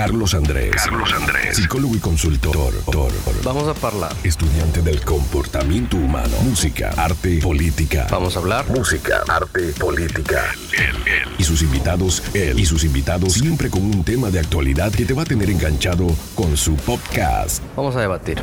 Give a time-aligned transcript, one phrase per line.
[0.00, 0.70] Carlos Andrés.
[0.76, 1.56] Carlos Andrés.
[1.58, 2.72] Psicólogo y consultor.
[3.44, 4.10] Vamos a hablar.
[4.24, 6.34] Estudiante del comportamiento humano.
[6.42, 8.06] Música, arte, política.
[8.10, 8.64] Vamos a hablar.
[8.70, 10.54] Música, arte, política.
[11.36, 15.12] Y sus invitados, él y sus invitados, siempre con un tema de actualidad que te
[15.12, 17.62] va a tener enganchado con su podcast.
[17.76, 18.38] Vamos a debatir.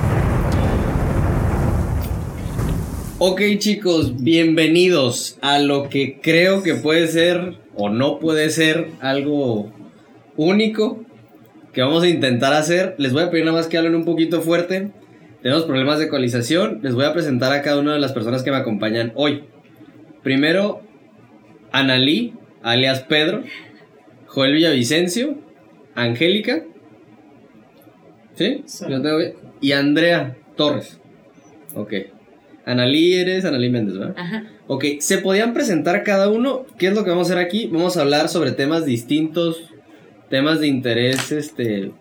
[3.17, 9.71] Ok chicos, bienvenidos a lo que creo que puede ser o no puede ser algo
[10.35, 11.06] único
[11.77, 12.95] que vamos a intentar hacer.
[12.97, 14.89] Les voy a pedir nada más que hablen un poquito fuerte.
[15.43, 16.79] Tenemos problemas de ecualización.
[16.81, 19.43] Les voy a presentar a cada una de las personas que me acompañan hoy.
[20.23, 20.81] Primero,
[21.71, 23.43] Analí, alias Pedro,
[24.25, 25.37] Joel Villavicencio,
[25.93, 26.63] Angélica,
[28.33, 28.63] ¿sí?
[28.89, 29.33] Yo tengo bien.
[29.61, 30.99] Y Andrea Torres.
[31.75, 31.93] Ok.
[32.65, 34.15] Analí eres Analí Méndez, ¿verdad?
[34.17, 34.47] Ajá.
[34.65, 36.65] Ok, se podían presentar cada uno.
[36.79, 37.69] ¿Qué es lo que vamos a hacer aquí?
[37.71, 39.75] Vamos a hablar sobre temas distintos,
[40.29, 41.91] temas de interés, este.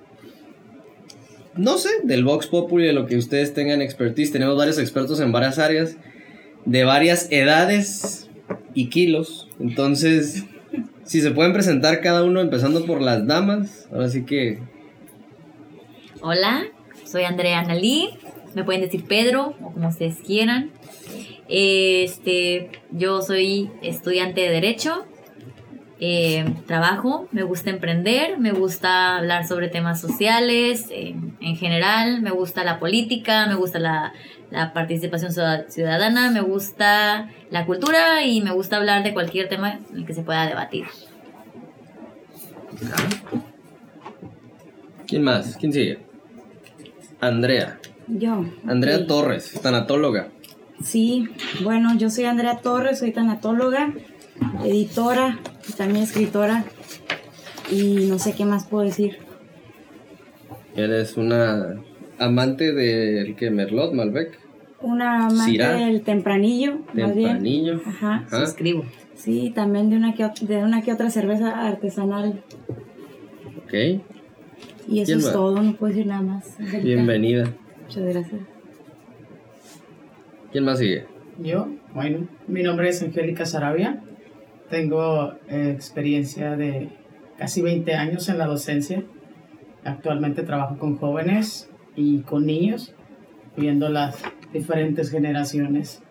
[1.54, 4.30] No sé, del Vox Populi, de lo que ustedes tengan expertise.
[4.30, 5.96] Tenemos varios expertos en varias áreas,
[6.66, 8.28] de varias edades
[8.74, 9.48] y kilos.
[9.58, 10.44] Entonces,
[11.04, 13.88] si se pueden presentar cada uno, empezando por las damas.
[13.90, 14.58] Ahora sí que.
[16.20, 16.64] Hola,
[17.04, 18.10] soy Andrea Analí.
[18.54, 20.70] Me pueden decir Pedro o como ustedes quieran.
[21.48, 25.06] Este, yo soy estudiante de Derecho.
[26.00, 32.30] Eh, trabajo, me gusta emprender, me gusta hablar sobre temas sociales eh, en general, me
[32.30, 34.12] gusta la política, me gusta la,
[34.50, 39.80] la participación ciudad- ciudadana, me gusta la cultura y me gusta hablar de cualquier tema
[39.90, 40.84] en el que se pueda debatir.
[45.06, 45.56] ¿Quién más?
[45.58, 45.98] ¿Quién sigue?
[47.20, 47.78] Andrea.
[48.08, 48.44] Yo.
[48.66, 49.06] Andrea.
[49.06, 50.28] Torres, tanatóloga.
[50.82, 51.28] Sí,
[51.62, 53.94] bueno, yo soy Andrea Torres, soy tanatóloga,
[54.64, 55.38] editora
[55.68, 56.64] y también escritora.
[57.70, 59.18] Y no sé qué más puedo decir.
[60.76, 61.76] Eres una
[62.18, 64.38] amante del que Merlot, Malbec,
[64.80, 67.28] Una amante del tempranillo, más bien.
[67.28, 67.80] Tempranillo.
[67.86, 68.24] Ajá.
[68.26, 68.46] Ajá.
[68.46, 68.84] Suscribo.
[69.14, 72.42] Sí, también de una que, de una que otra cerveza artesanal.
[73.64, 73.72] Ok,
[74.86, 75.32] Y eso ¿Quién es más?
[75.32, 76.56] todo, no puedo decir nada más.
[76.82, 77.52] Bienvenida.
[77.82, 78.40] Muchas gracias.
[80.52, 81.06] ¿Quién más sigue?
[81.42, 84.02] Yo, bueno, mi nombre es Angélica Sarabia.
[84.70, 86.90] Tengo eh, experiencia de
[87.38, 89.04] casi 20 años en la docencia.
[89.84, 92.94] Actualmente trabajo con jóvenes y con niños,
[93.56, 94.22] viendo las
[94.52, 96.02] diferentes generaciones,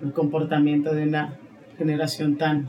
[0.00, 1.38] el comportamiento de una
[1.78, 2.68] generación tan,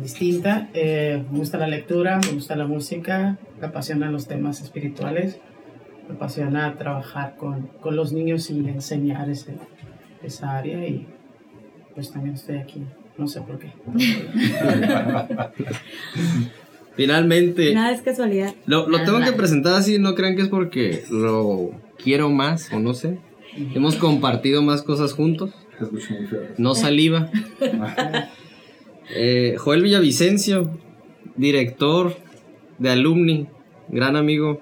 [0.00, 0.68] distinta.
[0.74, 5.40] Eh, me gusta la lectura, me gusta la música, me apasionan los temas espirituales,
[6.08, 9.56] me apasiona trabajar con, con los niños y enseñar ese,
[10.22, 11.06] esa área y
[11.94, 12.84] pues también estoy aquí,
[13.18, 13.72] no sé por qué.
[16.94, 18.54] Finalmente, Nada es casualidad.
[18.66, 21.72] lo, lo tengo que presentar así, no crean que es porque lo
[22.02, 23.18] quiero más o no sé.
[23.74, 25.50] Hemos compartido más cosas juntos.
[26.56, 27.30] No saliva.
[29.14, 30.70] Eh, Joel Villavicencio,
[31.36, 32.16] director
[32.78, 33.46] de Alumni,
[33.88, 34.60] gran amigo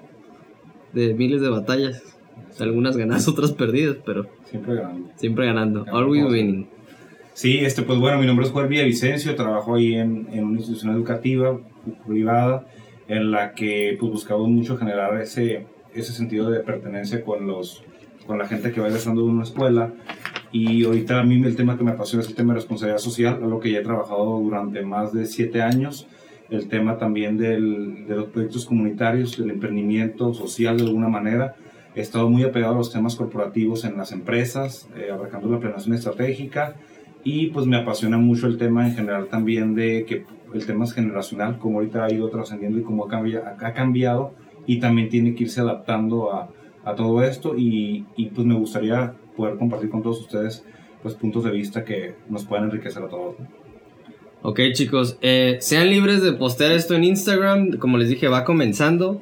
[0.93, 2.03] de miles de batallas.
[2.59, 5.09] Algunas ganadas, otras perdidas, pero Siempre ganando.
[5.15, 5.85] siempre ganando.
[5.91, 6.69] Always winning.
[7.35, 10.95] Sí, este, pues bueno, mi nombre es Juan Villavicencio, trabajo ahí en, en una institución
[10.95, 11.59] educativa
[12.07, 12.65] privada
[13.09, 17.83] en la que pues buscamos mucho generar ese, ese sentido de pertenencia con, los,
[18.25, 19.91] con la gente que va egresando de una escuela.
[20.53, 23.41] Y ahorita a mí el tema que me apasiona es el tema de responsabilidad social,
[23.43, 26.07] algo que ya he trabajado durante más de siete años.
[26.49, 31.55] El tema también del, de los proyectos comunitarios, del emprendimiento social de alguna manera.
[31.95, 36.77] He estado muy apegado a los temas corporativos en las empresas, eh, la planeación estratégica
[37.25, 40.93] y pues me apasiona mucho el tema en general también de que el tema es
[40.93, 44.35] generacional, como ahorita ha ido trascendiendo y cómo ha cambiado, ha cambiado
[44.67, 46.49] y también tiene que irse adaptando a,
[46.85, 50.63] a todo esto y, y, pues me gustaría poder compartir con todos ustedes
[51.01, 53.35] pues puntos de vista que nos puedan enriquecer a todos.
[53.39, 53.47] ¿no?
[54.43, 59.19] Ok chicos, eh, sean libres de postear esto en Instagram, como les dije va comenzando,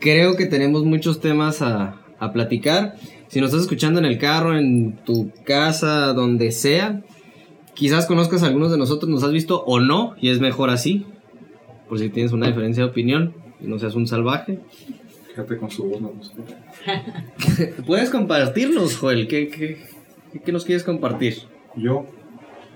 [0.00, 2.96] creo que tenemos muchos temas a, a platicar,
[3.28, 7.02] si nos estás escuchando en el carro, en tu casa, donde sea,
[7.78, 11.06] quizás conozcas a algunos de nosotros, nos has visto o no, y es mejor así,
[11.88, 14.58] por si tienes una diferencia de opinión y no seas un salvaje.
[15.28, 17.74] Fíjate con su voz, no, sé.
[17.86, 19.86] Puedes compartirnos, Joel, ¿qué, qué,
[20.44, 21.36] qué nos quieres compartir?
[21.76, 22.06] Yo,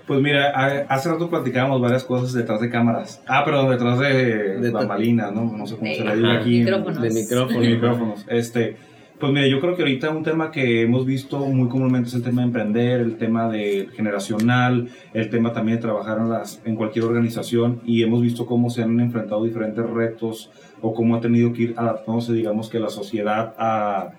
[0.07, 3.21] pues mira, a- hace rato platicábamos varias cosas detrás de cámaras.
[3.27, 5.43] Ah, pero detrás de, De- bambalinas, ¿no?
[5.57, 6.59] No sé cómo se le diga aquí.
[6.59, 7.01] en- Micrófonos.
[7.01, 7.57] De micrófono.
[7.59, 8.25] Con micrófonos.
[8.29, 8.77] Este,
[9.23, 12.23] Pues mira, yo creo que ahorita un tema que hemos visto muy comúnmente es el
[12.23, 16.75] tema de emprender, el tema de generacional, el tema también de trabajar en, las, en
[16.75, 21.53] cualquier organización y hemos visto cómo se han enfrentado diferentes retos o cómo ha tenido
[21.53, 24.09] que ir adaptándose, digamos que la sociedad a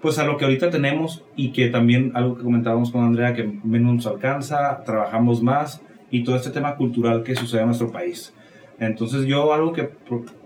[0.00, 3.42] pues a lo que ahorita tenemos y que también algo que comentábamos con Andrea que
[3.64, 8.32] menos nos alcanza, trabajamos más y todo este tema cultural que sucede en nuestro país.
[8.78, 9.90] Entonces yo algo que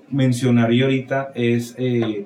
[0.09, 2.25] mencionaría ahorita es eh,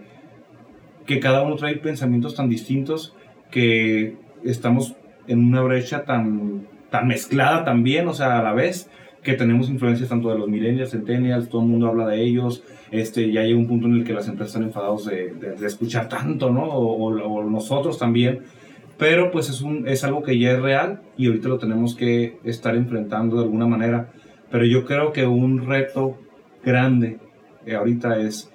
[1.06, 3.14] que cada uno trae pensamientos tan distintos
[3.50, 4.94] que estamos
[5.26, 8.90] en una brecha tan, tan mezclada también, o sea, a la vez
[9.22, 13.32] que tenemos influencias tanto de los millennials, centennials, todo el mundo habla de ellos, este,
[13.32, 16.50] ya llega un punto en el que las empresas están enfadados de, de, escuchar tanto,
[16.50, 16.64] ¿no?
[16.64, 18.40] O, o, nosotros también,
[18.98, 22.38] pero pues es, un, es algo que ya es real y ahorita lo tenemos que
[22.44, 24.10] estar enfrentando de alguna manera,
[24.50, 26.18] pero yo creo que un reto
[26.62, 27.18] grande
[27.66, 28.50] eh, ahorita es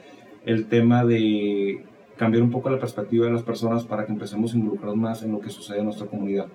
[0.46, 1.84] el tema de
[2.19, 5.31] cambiar un poco la perspectiva de las personas para que empecemos a involucrarnos más en
[5.31, 6.48] lo que sucede en nuestra comunidad.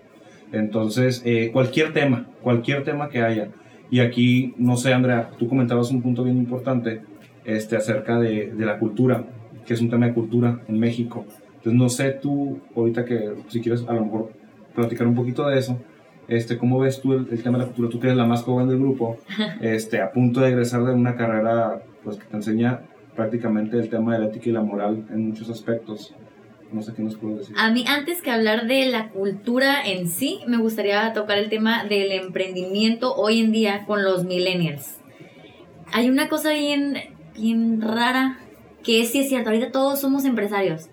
[0.52, 3.48] Entonces, eh, cualquier tema, cualquier tema que haya.
[3.90, 7.00] Y aquí, no sé, Andrea, tú comentabas un punto bien importante
[7.46, 9.24] este, acerca de, de la cultura,
[9.64, 11.24] que es un tema de cultura en México.
[11.56, 14.32] Entonces, no sé tú, ahorita que si quieres a lo mejor
[14.74, 15.80] platicar un poquito de eso,
[16.28, 17.88] este, ¿cómo ves tú el, tema de la cultura?
[17.88, 19.16] Tú que eres la más joven del grupo,
[19.62, 22.82] este, a punto de egresar de una carrera pues, que te enseña
[23.14, 26.14] prácticamente el tema de la ética y la moral en muchos aspectos.
[26.72, 27.54] No sé qué nos puedes decir.
[27.58, 31.84] A mí, antes que hablar de la cultura en sí, me gustaría tocar el tema
[31.84, 34.98] del emprendimiento hoy en día con los millennials.
[35.92, 36.96] Hay una cosa bien,
[37.36, 38.38] bien rara
[38.82, 40.88] que sí es cierto, ahorita todos somos empresarios.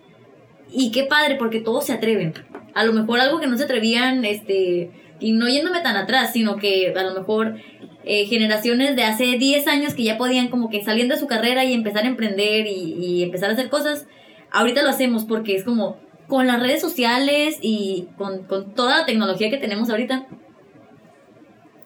[0.72, 2.34] Y qué padre, porque todos se atreven.
[2.74, 6.56] A lo mejor algo que no se atrevían, este, y no yéndome tan atrás, sino
[6.56, 7.58] que a lo mejor
[8.04, 11.64] eh, generaciones de hace 10 años que ya podían como que saliendo de su carrera
[11.66, 14.08] y empezar a emprender y, empezar a hacer cosas,
[14.52, 19.50] ahorita lo hacemos porque es como con las redes sociales y con, toda la tecnología
[19.50, 20.26] que tenemos ahorita.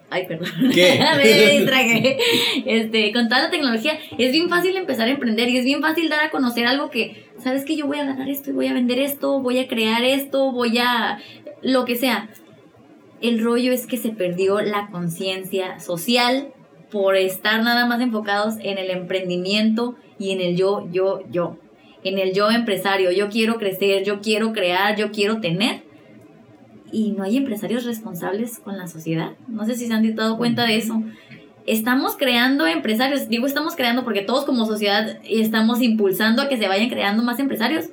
[0.09, 0.49] Ay, perdón.
[0.73, 0.99] ¿Qué?
[1.17, 2.17] Me distraje.
[2.65, 6.07] Este, con toda la tecnología es bien fácil empezar a emprender y es bien fácil
[6.07, 8.73] dar a conocer algo que, ¿sabes que Yo voy a ganar esto y voy a
[8.73, 11.19] vender esto, voy a crear esto, voy a...
[11.61, 12.29] lo que sea
[13.21, 16.53] el rollo es que se perdió la conciencia social
[16.91, 21.57] por estar nada más enfocados en el emprendimiento y en el yo, yo, yo.
[22.03, 25.83] En el yo empresario, yo quiero crecer, yo quiero crear, yo quiero tener.
[26.91, 29.31] Y no hay empresarios responsables con la sociedad.
[29.47, 31.01] No sé si se han dado cuenta de eso.
[31.65, 36.67] Estamos creando empresarios, digo estamos creando porque todos como sociedad estamos impulsando a que se
[36.67, 37.85] vayan creando más empresarios,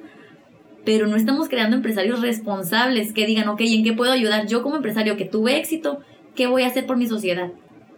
[0.84, 4.76] pero no estamos creando empresarios responsables que digan, ok, ¿en qué puedo ayudar yo como
[4.76, 6.00] empresario que tuve éxito?
[6.34, 7.52] ¿Qué voy a hacer por mi sociedad?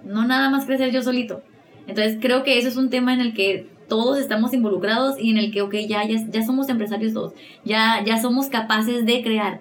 [0.05, 1.43] No nada más crecer yo solito.
[1.87, 5.39] Entonces creo que eso es un tema en el que todos estamos involucrados y en
[5.39, 7.35] el que, ok, ya, ya, ya somos empresarios todos,
[7.65, 9.61] ya, ya somos capaces de crear.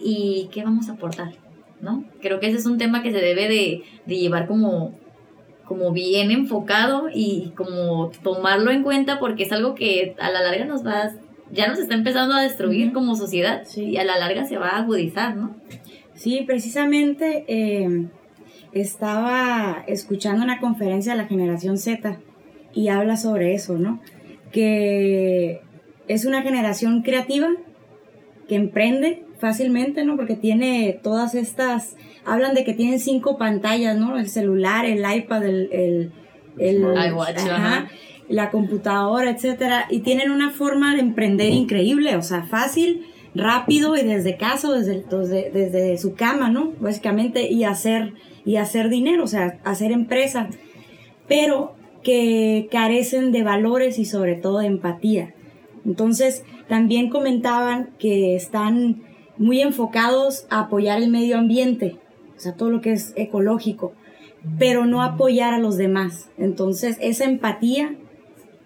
[0.00, 1.34] ¿Y qué vamos a aportar?
[1.80, 2.04] ¿No?
[2.20, 4.94] Creo que ese es un tema que se debe de, de llevar como,
[5.64, 10.64] como bien enfocado y como tomarlo en cuenta porque es algo que a la larga
[10.64, 11.10] nos va
[11.52, 14.78] ya nos está empezando a destruir como sociedad y a la larga se va a
[14.78, 15.56] agudizar, ¿no?
[16.14, 18.10] Sí, precisamente em,
[18.72, 22.18] estaba escuchando una conferencia de la generación Z
[22.74, 24.00] y habla sobre eso, ¿no?
[24.52, 25.62] Que
[26.06, 27.48] es una generación creativa
[28.48, 30.16] que emprende fácilmente, ¿no?
[30.16, 34.18] Porque tiene todas estas, hablan de que tienen cinco pantallas, ¿no?
[34.18, 35.68] El celular, el iPad, el...
[35.72, 36.12] el,
[36.58, 36.82] el
[38.28, 44.02] la computadora, etcétera, y tienen una forma de emprender increíble, o sea, fácil, rápido y
[44.02, 46.72] desde casa, desde, su cama, ¿no?
[46.80, 50.48] Básicamente, y hacer, y hacer dinero, o sea, hacer empresa,
[51.26, 55.34] pero que carecen de valores y sobre todo de empatía.
[55.84, 59.02] Entonces, también comentaban que están
[59.36, 61.96] muy enfocados a apoyar el medio ambiente,
[62.36, 63.92] o sea, todo lo que es ecológico,
[64.58, 66.30] pero no apoyar a los demás.
[66.36, 67.94] Entonces, esa empatía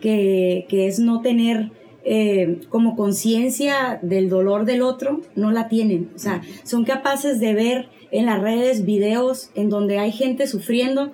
[0.02, 1.70] que, es no tener
[2.04, 6.10] eh, como conciencia del dolor del otro, no la tienen.
[6.14, 11.12] O sea, son capaces de ver en las redes videos en donde hay gente sufriendo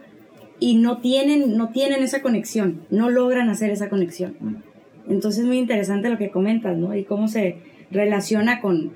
[0.58, 4.64] y no tienen, no tienen esa conexión, no logran hacer esa conexión.
[5.08, 6.96] Entonces es muy interesante lo que comentas, ¿no?
[6.96, 7.58] Y cómo se
[7.90, 8.92] relaciona con,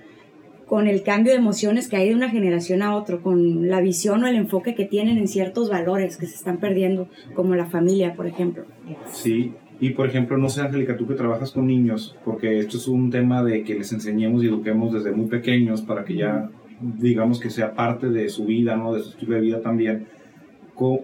[0.66, 4.24] con el cambio de emociones que hay de una generación a otra, con la visión
[4.24, 8.14] o el enfoque que tienen en ciertos valores que se están perdiendo, como la familia,
[8.14, 8.64] por ejemplo.
[9.12, 12.86] Sí, y por ejemplo, no sé, Angélica, tú que trabajas con niños, porque esto es
[12.88, 16.48] un tema de que les enseñemos y eduquemos desde muy pequeños para que ya,
[16.80, 18.94] digamos, que sea parte de su vida, ¿no?
[18.94, 20.06] De su estilo de vida también.
[20.74, 21.02] ¿Cómo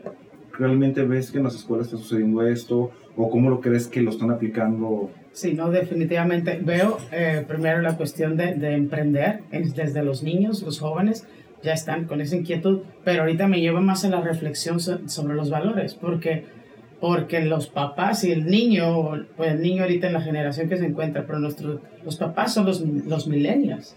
[0.58, 2.90] ¿Realmente ves que en las escuelas está sucediendo esto?
[3.16, 6.58] ¿O cómo lo crees que lo están aplicando Sí, no, definitivamente.
[6.64, 11.26] Veo eh, primero la cuestión de, de emprender es desde los niños, los jóvenes
[11.62, 15.34] ya están con esa inquietud, pero ahorita me lleva más a la reflexión so- sobre
[15.36, 16.44] los valores, porque,
[17.00, 20.86] porque los papás y el niño, pues el niño ahorita en la generación que se
[20.86, 23.96] encuentra, pero nuestros, los papás son los, los millennials.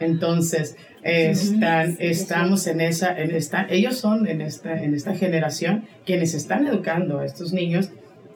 [0.00, 5.84] Entonces, eh, están, estamos en esa, en esta, ellos son en esta, en esta generación
[6.06, 7.90] quienes están educando a estos niños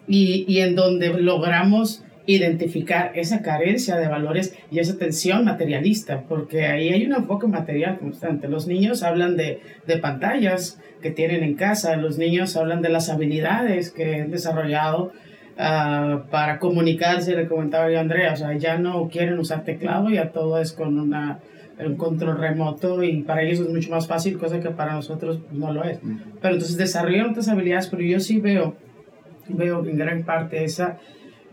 [0.09, 6.67] y, y en donde logramos identificar esa carencia de valores y esa tensión materialista, porque
[6.67, 8.49] ahí hay un enfoque material constante.
[8.49, 13.11] Los niños hablan de, de pantallas que tienen en casa, los niños hablan de las
[13.11, 15.12] habilidades que han desarrollado
[15.59, 20.09] ah, para comunicarse, le comentaba yo a Andrea, o sea, ya no quieren usar teclado,
[20.11, 21.41] ya todo es con una,
[21.85, 25.52] un control remoto y para ellos es mucho más fácil, cosa que para nosotros pues,
[25.52, 25.99] no lo es.
[26.41, 28.76] Pero entonces desarrollan otras habilidades, pero yo sí veo,
[29.49, 30.99] veo en gran parte esa,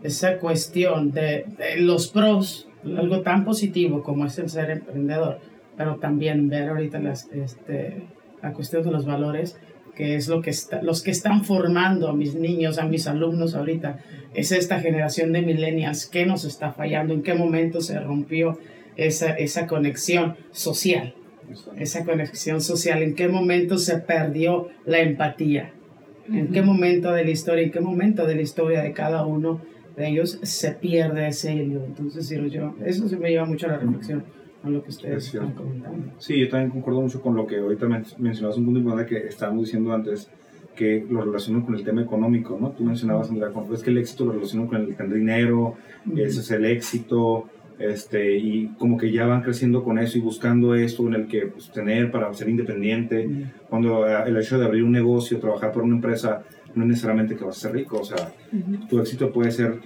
[0.02, 5.38] esa cuestión de, de los pros, algo tan positivo como es el ser emprendedor,
[5.76, 8.02] pero también ver ahorita las, este,
[8.42, 9.58] la cuestión de los valores,
[9.94, 13.54] que es lo que está, los que están formando a mis niños, a mis alumnos
[13.54, 13.98] ahorita,
[14.34, 17.12] es esta generación de millennials, ¿qué nos está fallando?
[17.12, 18.58] ¿En qué momento se rompió
[18.96, 21.14] esa, esa conexión social?
[21.76, 25.72] Esa conexión social, ¿en qué momento se perdió la empatía?
[26.32, 29.60] ¿En qué momento de la historia, en qué momento de la historia de cada uno
[29.96, 31.84] de ellos se pierde ese hilo?
[31.84, 34.22] Entonces, digo yo, eso se me lleva mucho a la reflexión
[34.62, 36.12] con lo que ustedes están comentando.
[36.18, 39.26] Sí, yo también concuerdo mucho con lo que ahorita men- mencionabas, un punto importante que
[39.28, 40.30] estábamos diciendo antes,
[40.76, 42.70] que lo relaciono con el tema económico, ¿no?
[42.70, 45.74] Tú mencionabas, Andrea, es que el éxito lo relaciono con el tener dinero,
[46.16, 50.74] ese es el éxito, este, y como que ya van creciendo con eso y buscando
[50.74, 53.28] esto en el que pues, tener para ser independiente,
[53.70, 56.42] cuando eh, el hecho de abrir un negocio, trabajar por una empresa,
[56.74, 58.32] no es necesariamente que vas a ser rico, o sea,
[58.88, 59.80] tu éxito puede ser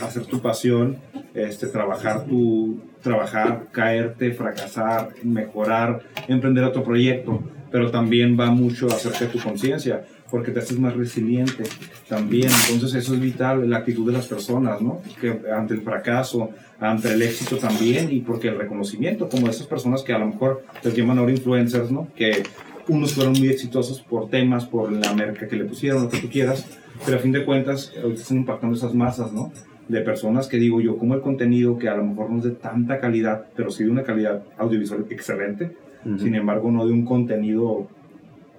[0.00, 0.98] hacer tu pasión,
[1.34, 9.20] este, trabajar tu, trabajar, caerte, fracasar, mejorar, emprender otro proyecto, pero también va mucho acerca
[9.20, 11.64] de tu conciencia, porque te haces más resiliente
[12.08, 15.00] también, entonces eso es vital, la actitud de las personas, ¿no?
[15.20, 20.02] Que ante el fracaso, ante el éxito también, y porque el reconocimiento, como esas personas
[20.02, 22.08] que a lo mejor les llaman ahora influencers, ¿no?
[22.14, 22.44] Que
[22.90, 26.28] unos fueron muy exitosos por temas, por la merca que le pusieron, lo que tú
[26.28, 26.66] quieras,
[27.04, 29.52] pero a fin de cuentas ahorita están impactando esas masas, ¿no?
[29.88, 32.50] De personas que digo yo, como el contenido que a lo mejor no es de
[32.50, 35.76] tanta calidad, pero sí de una calidad audiovisual excelente,
[36.18, 37.86] sin embargo no de un contenido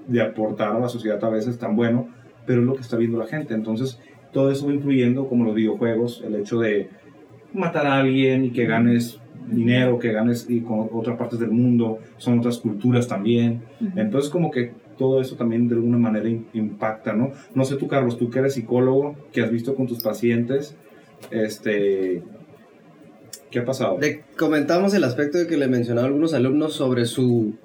[0.08, 2.10] de aportar a la sociedad a veces tan bueno,
[2.46, 3.54] pero es lo que está viendo la gente.
[3.54, 4.00] Entonces,
[4.34, 6.90] todo eso va influyendo, como los videojuegos, el hecho de
[7.54, 12.00] matar a alguien y que ganes dinero, que ganes y con otras partes del mundo,
[12.18, 13.62] son otras culturas también.
[13.96, 17.32] Entonces, como que todo eso también de alguna manera im- impacta, ¿no?
[17.56, 20.76] No sé tú, Carlos, tú que eres psicólogo, que has visto con tus pacientes,
[21.32, 22.22] este...
[23.50, 23.98] ¿Qué ha pasado?
[24.00, 27.56] Le comentamos el aspecto de que le mencionaba a algunos alumnos sobre su,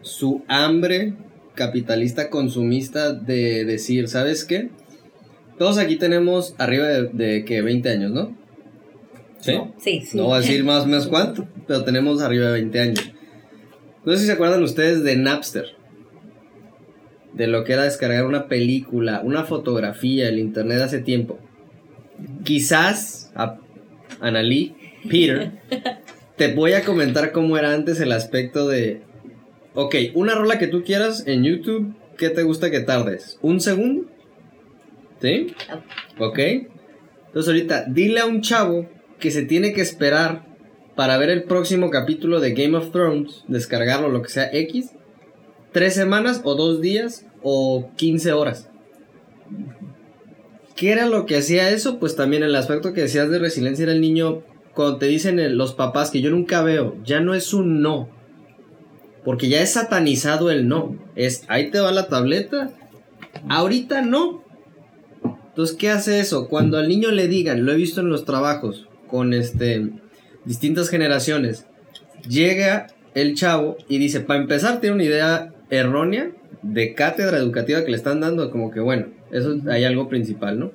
[0.00, 1.12] su hambre
[1.54, 4.70] capitalista consumista de decir, ¿sabes qué?
[5.58, 8.34] Todos aquí tenemos arriba de, de que 20 años, ¿no?
[9.40, 9.54] Sí.
[9.54, 9.74] No.
[9.78, 10.00] Sí.
[10.00, 10.16] Sí.
[10.16, 13.12] No voy a decir más o menos cuánto, pero tenemos arriba de 20 años.
[14.04, 15.76] No sé si se acuerdan ustedes de Napster.
[17.32, 21.38] De lo que era descargar una película, una fotografía, el internet hace tiempo.
[22.44, 23.58] Quizás, a
[24.20, 24.74] Analí,
[25.08, 25.52] Peter,
[26.36, 29.02] te voy a comentar cómo era antes el aspecto de...
[29.74, 33.38] Ok, una rola que tú quieras en YouTube, ¿qué te gusta que tardes?
[33.42, 34.06] ¿Un segundo?
[35.20, 35.48] ¿Sí?
[36.18, 36.38] Ok.
[36.38, 40.44] Entonces ahorita, dile a un chavo que se tiene que esperar
[40.94, 44.92] para ver el próximo capítulo de Game of Thrones, descargarlo, lo que sea X,
[45.72, 48.70] tres semanas o dos días o 15 horas.
[50.74, 51.98] ¿Qué era lo que hacía eso?
[51.98, 54.42] Pues también el aspecto que decías de resiliencia era el niño,
[54.74, 58.08] cuando te dicen los papás que yo nunca veo, ya no es un no.
[59.24, 60.96] Porque ya es satanizado el no.
[61.14, 62.70] Es, ahí te va la tableta.
[63.48, 64.44] Ahorita no.
[65.48, 66.48] Entonces, ¿qué hace eso?
[66.48, 69.90] Cuando al niño le digan, lo he visto en los trabajos con este
[70.44, 71.66] distintas generaciones,
[72.28, 76.30] llega el chavo y dice, para empezar tiene una idea errónea
[76.62, 80.72] de cátedra educativa que le están dando, como que bueno, eso hay algo principal, ¿no?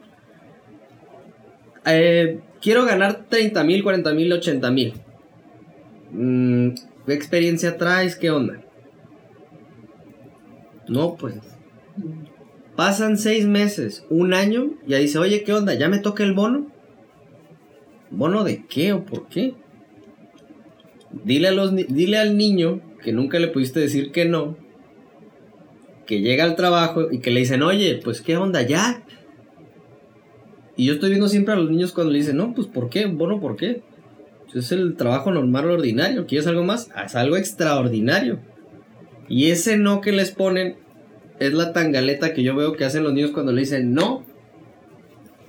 [1.85, 4.93] Eh, quiero ganar 30 mil, 40 mil, 80 mil.
[6.11, 6.69] Mm,
[7.05, 8.15] ¿Qué experiencia traes?
[8.15, 8.61] ¿Qué onda?
[10.87, 11.35] No, pues
[12.75, 15.73] Pasan seis meses, un año, y ahí dice, oye, ¿qué onda?
[15.73, 16.67] ¿Ya me toca el bono?
[18.11, 19.55] ¿Bono de qué o por qué?
[21.23, 24.57] Dile, a los, dile al niño que nunca le pudiste decir que no,
[26.05, 29.03] que llega al trabajo y que le dicen, oye, pues qué onda, ya.
[30.75, 33.05] Y yo estoy viendo siempre a los niños cuando le dicen, no, pues ¿por qué?
[33.05, 33.81] Bueno, ¿por qué?
[34.53, 36.25] Es el trabajo normal ordinario.
[36.25, 36.89] ¿Quieres algo más?
[36.95, 38.39] Haz algo extraordinario.
[39.29, 40.75] Y ese no que les ponen
[41.39, 44.25] es la tangaleta que yo veo que hacen los niños cuando le dicen no.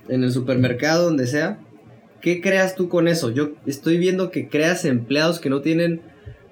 [0.07, 1.59] En el supermercado, donde sea.
[2.23, 3.31] ¿Qué creas tú con eso?
[3.31, 6.01] Yo estoy viendo que creas empleados que no tienen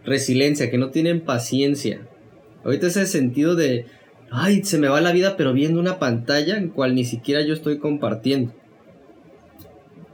[0.04, 2.01] resiliencia, que no tienen paciencia.
[2.66, 3.86] Ahorita ese sentido de,
[4.30, 7.54] ay, se me va la vida, pero viendo una pantalla en cual ni siquiera yo
[7.54, 8.54] estoy compartiendo.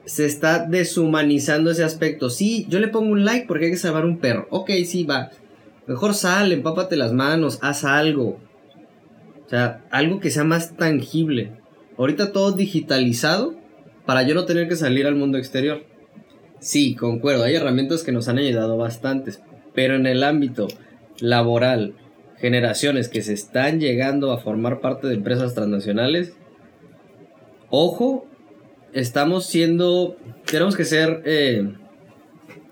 [0.05, 2.29] Se está deshumanizando ese aspecto.
[2.29, 4.45] Sí, yo le pongo un like porque hay que salvar un perro.
[4.51, 5.31] Ok, sí, va.
[5.87, 8.39] Mejor sal, empápate las manos, haz algo.
[9.43, 11.53] O sea, algo que sea más tangible.
[11.97, 13.56] Ahorita todo digitalizado
[14.07, 15.83] para yo no tener que salir al mundo exterior.
[16.59, 19.41] Sí, concuerdo, hay herramientas que nos han ayudado bastantes,
[19.75, 20.67] pero en el ámbito
[21.19, 21.93] laboral,
[22.37, 26.33] generaciones que se están llegando a formar parte de empresas transnacionales,
[27.69, 28.25] ojo,
[28.93, 30.15] estamos siendo,
[30.49, 31.73] tenemos que ser eh,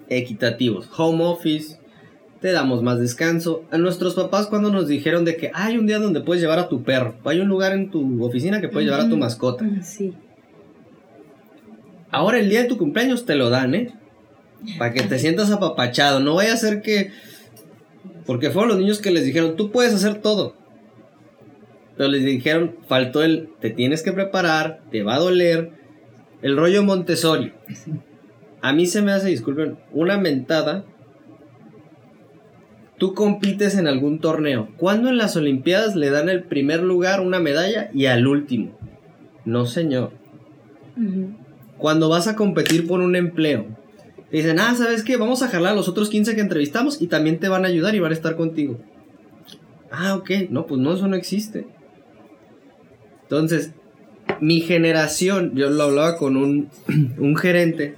[0.08, 0.90] equitativos.
[0.98, 1.78] Home office,
[2.40, 3.66] te damos más descanso.
[3.72, 6.70] A nuestros papás cuando nos dijeron de que hay un día donde puedes llevar a
[6.70, 9.66] tu perro, hay un lugar en tu oficina que puedes llevar a tu mascota.
[9.84, 10.14] Sí.
[12.16, 13.94] Ahora el día de tu cumpleaños te lo dan, ¿eh?
[14.78, 16.22] Para que te sientas apapachado.
[16.22, 17.12] No vaya a ser que...
[18.26, 20.56] Porque fueron los niños que les dijeron, tú puedes hacer todo.
[21.98, 25.72] Pero les dijeron, faltó el, te tienes que preparar, te va a doler.
[26.42, 27.52] El rollo Montessori.
[28.62, 30.86] A mí se me hace, disculpen, una mentada.
[32.98, 34.70] Tú compites en algún torneo.
[34.78, 38.72] ¿Cuándo en las Olimpiadas le dan el primer lugar una medalla y al último?
[39.44, 40.14] No, señor.
[41.78, 43.66] Cuando vas a competir por un empleo,
[44.30, 45.18] te dicen, ah, ¿sabes qué?
[45.18, 47.96] Vamos a jalar a los otros 15 que entrevistamos y también te van a ayudar
[47.96, 48.80] y van a estar contigo.
[49.92, 50.32] Ah, ok.
[50.50, 51.68] No, pues no, eso no existe.
[53.24, 53.72] Entonces,
[54.40, 56.70] mi generación, yo lo hablaba con un,
[57.18, 57.96] un gerente,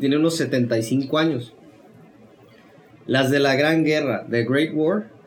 [0.00, 1.54] tiene unos 75 años.
[3.06, 5.18] Las de la Gran Guerra, The Great War,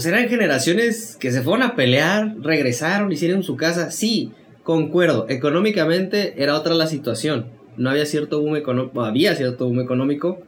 [0.00, 3.90] sea, eran generaciones que se fueron a pelear, regresaron, hicieron su casa.
[3.90, 4.32] Sí,
[4.64, 7.46] concuerdo, económicamente era otra la situación.
[7.76, 10.40] No había cierto boom económico, había cierto boom económico.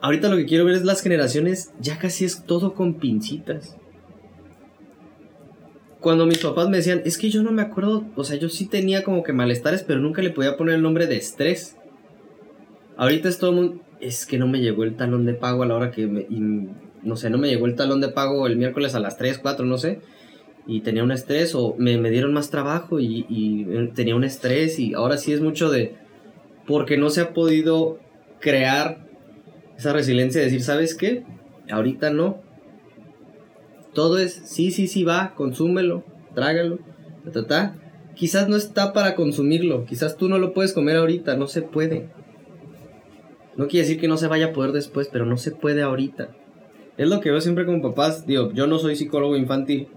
[0.00, 3.76] Ahorita lo que quiero ver es las generaciones, ya casi es todo con pincitas.
[6.00, 8.66] Cuando mis papás me decían, es que yo no me acuerdo, o sea, yo sí
[8.66, 11.76] tenía como que malestares, pero nunca le podía poner el nombre de estrés.
[12.96, 15.74] Ahorita es todo mundo, es que no me llegó el talón de pago a la
[15.74, 16.26] hora que me,
[17.02, 19.66] no sé, no me llegó el talón de pago el miércoles a las 3, 4,
[19.66, 20.00] no sé
[20.68, 24.78] y tenía un estrés o me, me dieron más trabajo y, y, tenía un estrés
[24.78, 25.96] y ahora sí es mucho de
[26.66, 27.98] porque no se ha podido
[28.38, 29.08] crear
[29.78, 31.24] esa resiliencia de decir, ¿sabes qué?
[31.70, 32.42] Ahorita no.
[33.94, 36.04] Todo es, sí, sí, sí, va, consúmelo,
[36.34, 36.78] trágalo,
[37.24, 37.74] ta, ta, ta.
[38.14, 42.10] Quizás no está para consumirlo, quizás tú no lo puedes comer ahorita, no se puede.
[43.56, 46.28] No quiere decir que no se vaya a poder después, pero no se puede ahorita.
[46.98, 49.88] Es lo que veo siempre con papás, digo, yo no soy psicólogo infantil,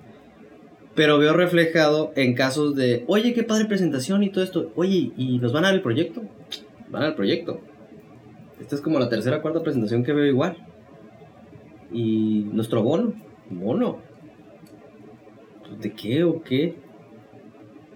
[0.95, 4.71] pero veo reflejado en casos de, oye, qué padre presentación y todo esto.
[4.75, 6.23] Oye, ¿y nos van a dar el proyecto?
[6.89, 7.61] Van al proyecto.
[8.59, 10.57] Esta es como la tercera o cuarta presentación que veo igual.
[11.91, 13.13] Y nuestro bono,
[13.49, 13.99] bono.
[15.79, 16.75] ¿De qué o qué?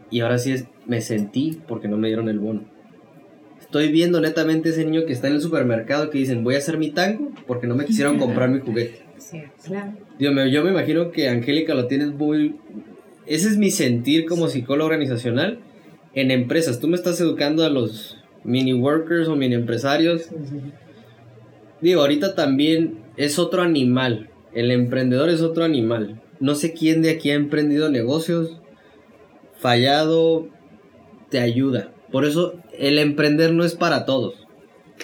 [0.09, 2.63] Y ahora sí es, me sentí porque no me dieron el bono.
[3.59, 6.77] Estoy viendo netamente ese niño que está en el supermercado que dicen, voy a hacer
[6.77, 9.04] mi tango porque no me quisieron comprar mi juguete.
[9.63, 9.93] Claro.
[10.19, 12.55] Dios mío, yo me imagino que Angélica lo tienes muy...
[13.25, 15.59] Ese es mi sentir como psicólogo organizacional
[16.13, 16.79] en empresas.
[16.79, 20.29] Tú me estás educando a los mini workers o mini empresarios.
[21.81, 24.29] Digo, ahorita también es otro animal.
[24.53, 26.21] El emprendedor es otro animal.
[26.39, 28.61] No sé quién de aquí ha emprendido negocios,
[29.57, 30.47] fallado,
[31.29, 31.93] te ayuda.
[32.11, 34.35] Por eso el emprender no es para todos.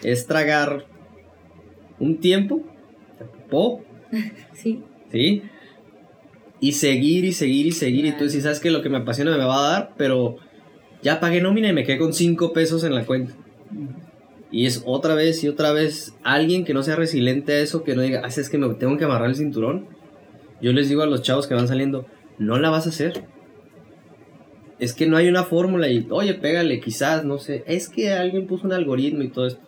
[0.04, 0.86] Es tragar
[2.00, 2.62] un tiempo,
[3.50, 3.84] po,
[4.54, 4.84] Sí.
[5.12, 5.42] ¿sí?
[6.60, 8.06] Y seguir y seguir y seguir.
[8.06, 10.38] Y tú dices, ¿sabes que Lo que me apasiona me va a dar, pero
[11.02, 13.34] ya pagué nómina y me quedé con 5 pesos en la cuenta.
[14.52, 17.96] Y es otra vez y otra vez alguien que no sea resiliente a eso, que
[17.96, 19.88] no diga, ah, es que me tengo que amarrar el cinturón.
[20.62, 22.06] Yo les digo a los chavos que van saliendo,
[22.38, 23.24] no la vas a hacer.
[24.78, 27.64] Es que no hay una fórmula y, oye, pégale, quizás, no sé.
[27.66, 29.62] Es que alguien puso un algoritmo y todo esto.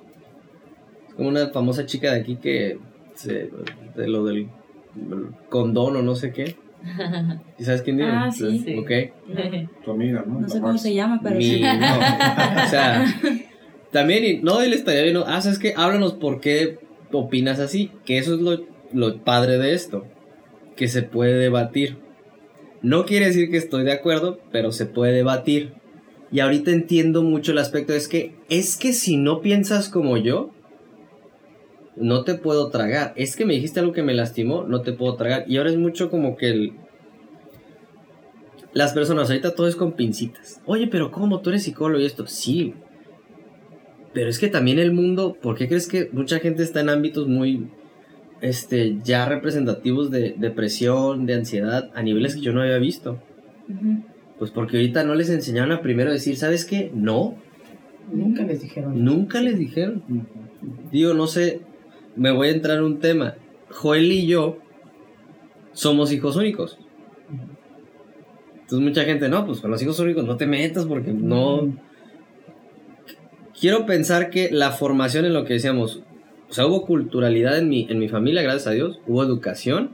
[1.07, 2.77] Es como una famosa chica de aquí que,
[3.15, 3.49] se,
[3.95, 4.47] de lo del
[5.49, 6.55] condón o no sé qué.
[7.59, 8.09] ¿Y sabes quién dice?
[8.11, 8.59] Ah, sí.
[8.59, 8.75] Sí.
[8.77, 8.91] Ok.
[9.85, 10.39] Tu amiga, ¿no?
[10.41, 11.97] No sé cómo se llama, pero Mi- no,
[12.65, 13.05] o sea,
[13.91, 15.73] también, y- no, él estaría bien, ah, ¿sabes qué?
[15.75, 16.77] Háblanos por qué
[17.11, 18.59] opinas así, que eso es lo,
[18.93, 20.05] lo padre de esto,
[20.77, 21.97] que se puede debatir.
[22.81, 25.73] No quiere decir que estoy de acuerdo, pero se puede debatir.
[26.31, 30.51] Y ahorita entiendo mucho el aspecto, es que, es que si no piensas como yo,
[31.95, 33.13] no te puedo tragar.
[33.15, 35.45] Es que me dijiste algo que me lastimó, no te puedo tragar.
[35.47, 36.73] Y ahora es mucho como que el...
[38.73, 40.59] Las personas, ahorita todo es con pincitas.
[40.65, 41.41] Oye, pero ¿cómo?
[41.41, 42.25] Tú eres psicólogo y esto.
[42.25, 42.73] Sí.
[44.13, 47.27] Pero es que también el mundo, ¿por qué crees que mucha gente está en ámbitos
[47.27, 47.67] muy,
[48.41, 53.21] este, ya representativos de depresión, de ansiedad, a niveles que yo no había visto?
[54.39, 56.91] Pues porque ahorita no les enseñaron a primero decir, ¿sabes qué?
[56.93, 57.35] No.
[58.11, 59.03] Nunca les dijeron.
[59.03, 60.03] Nunca les dijeron.
[60.91, 61.61] Digo, no sé,
[62.15, 63.35] me voy a entrar en un tema.
[63.69, 64.57] Joel y yo
[65.73, 66.77] somos hijos únicos.
[68.53, 71.73] Entonces mucha gente, no, pues con los hijos únicos no te metas porque no...
[73.59, 76.03] Quiero pensar que la formación en lo que decíamos,
[76.49, 79.91] o sea, hubo culturalidad en mi, en mi familia, gracias a Dios, hubo educación,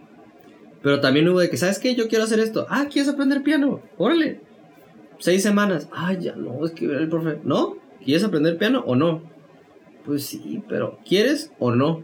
[0.82, 1.94] pero también hubo de que, ¿sabes qué?
[1.94, 2.66] Yo quiero hacer esto.
[2.70, 3.82] Ah, ¿quieres aprender piano?
[3.98, 4.42] Órale.
[5.20, 5.90] Seis semanas.
[5.92, 7.40] Ah, ya no, es que el profe.
[7.44, 7.76] ¿No?
[8.04, 9.22] ¿Quieres aprender piano o no?
[10.06, 12.04] Pues sí, pero ¿quieres o no?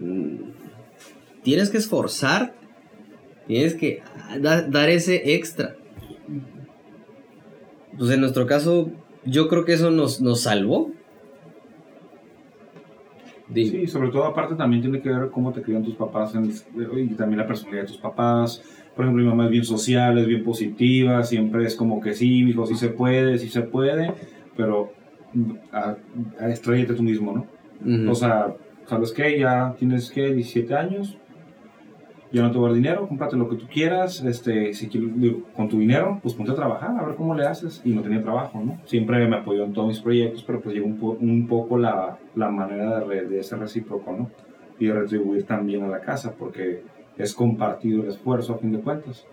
[0.00, 0.36] Mm,
[1.42, 2.54] Tienes que esforzar.
[3.46, 4.02] Tienes que
[4.40, 5.74] da- dar ese extra.
[7.98, 8.90] Pues en nuestro caso,
[9.24, 10.90] yo creo que eso nos, nos salvó.
[13.48, 16.50] Digo, Sí, sobre todo aparte también tiene que ver cómo te crian tus papás en-
[16.50, 18.62] y también la personalidad de tus papás.
[18.94, 22.44] Por ejemplo, mi mamá es bien social, es bien positiva, siempre es como que sí,
[22.48, 24.12] hijo, sí se puede, sí se puede,
[24.56, 24.92] pero
[25.32, 25.96] mm, a,
[26.38, 26.54] a
[26.94, 28.10] tú mismo, ¿no?
[28.10, 28.54] O sea,
[28.90, 29.38] ¿sabes qué?
[29.38, 31.16] Ya tienes que 17 años,
[32.32, 35.10] ya no te voy a dinero, cómprate lo que tú quieras, este, si quieres,
[35.54, 37.82] con tu dinero, pues ponte a trabajar, a ver cómo le haces.
[37.84, 38.80] Y no tenía trabajo, ¿no?
[38.86, 42.50] Siempre me apoyó en todos mis proyectos, pero pues llegó un, un poco la, la
[42.50, 44.30] manera de, de ser recíproco, ¿no?
[44.80, 46.82] Y de retribuir también a la casa, porque
[47.16, 49.24] es compartido el esfuerzo a fin de cuentas.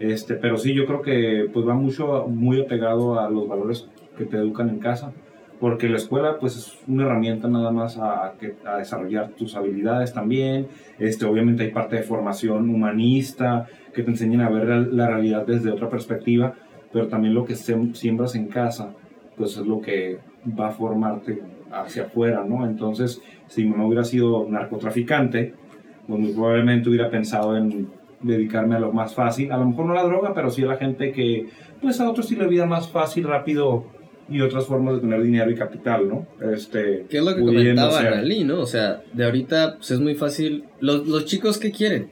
[0.00, 4.24] Este, pero sí, yo creo que pues va mucho, muy apegado a los valores que
[4.24, 5.12] te educan en casa
[5.60, 8.34] porque la escuela pues es una herramienta nada más a,
[8.66, 10.66] a desarrollar tus habilidades también.
[10.98, 15.70] Este, obviamente hay parte de formación humanista que te enseñan a ver la, realidad desde
[15.70, 16.54] otra perspectiva,
[16.92, 18.94] pero también lo que siembras en casa
[19.36, 20.18] pues es lo que
[20.58, 21.40] va a formarte
[21.72, 22.66] hacia afuera, ¿no?
[22.66, 25.54] Entonces, si no hubiera sido narcotraficante,
[26.06, 27.88] pues muy probablemente hubiera pensado en
[28.20, 30.66] dedicarme a lo más fácil, a lo mejor no a la droga, pero sí a
[30.66, 31.48] la gente que,
[31.80, 33.86] pues a otro estilo de vida más fácil, rápido
[34.30, 36.26] y otras formas de tener dinero y capital, ¿no?
[36.52, 38.60] Este, ¿Qué es lo que comentaba Analí, no?
[38.60, 40.64] O sea, de ahorita pues es muy fácil.
[40.80, 42.10] Los, los chicos, ¿qué quieren?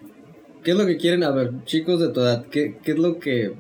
[0.63, 1.25] ¿Qué es lo que quieren?
[1.25, 3.53] A ver, chicos de tu edad, ¿qué, qué es lo que...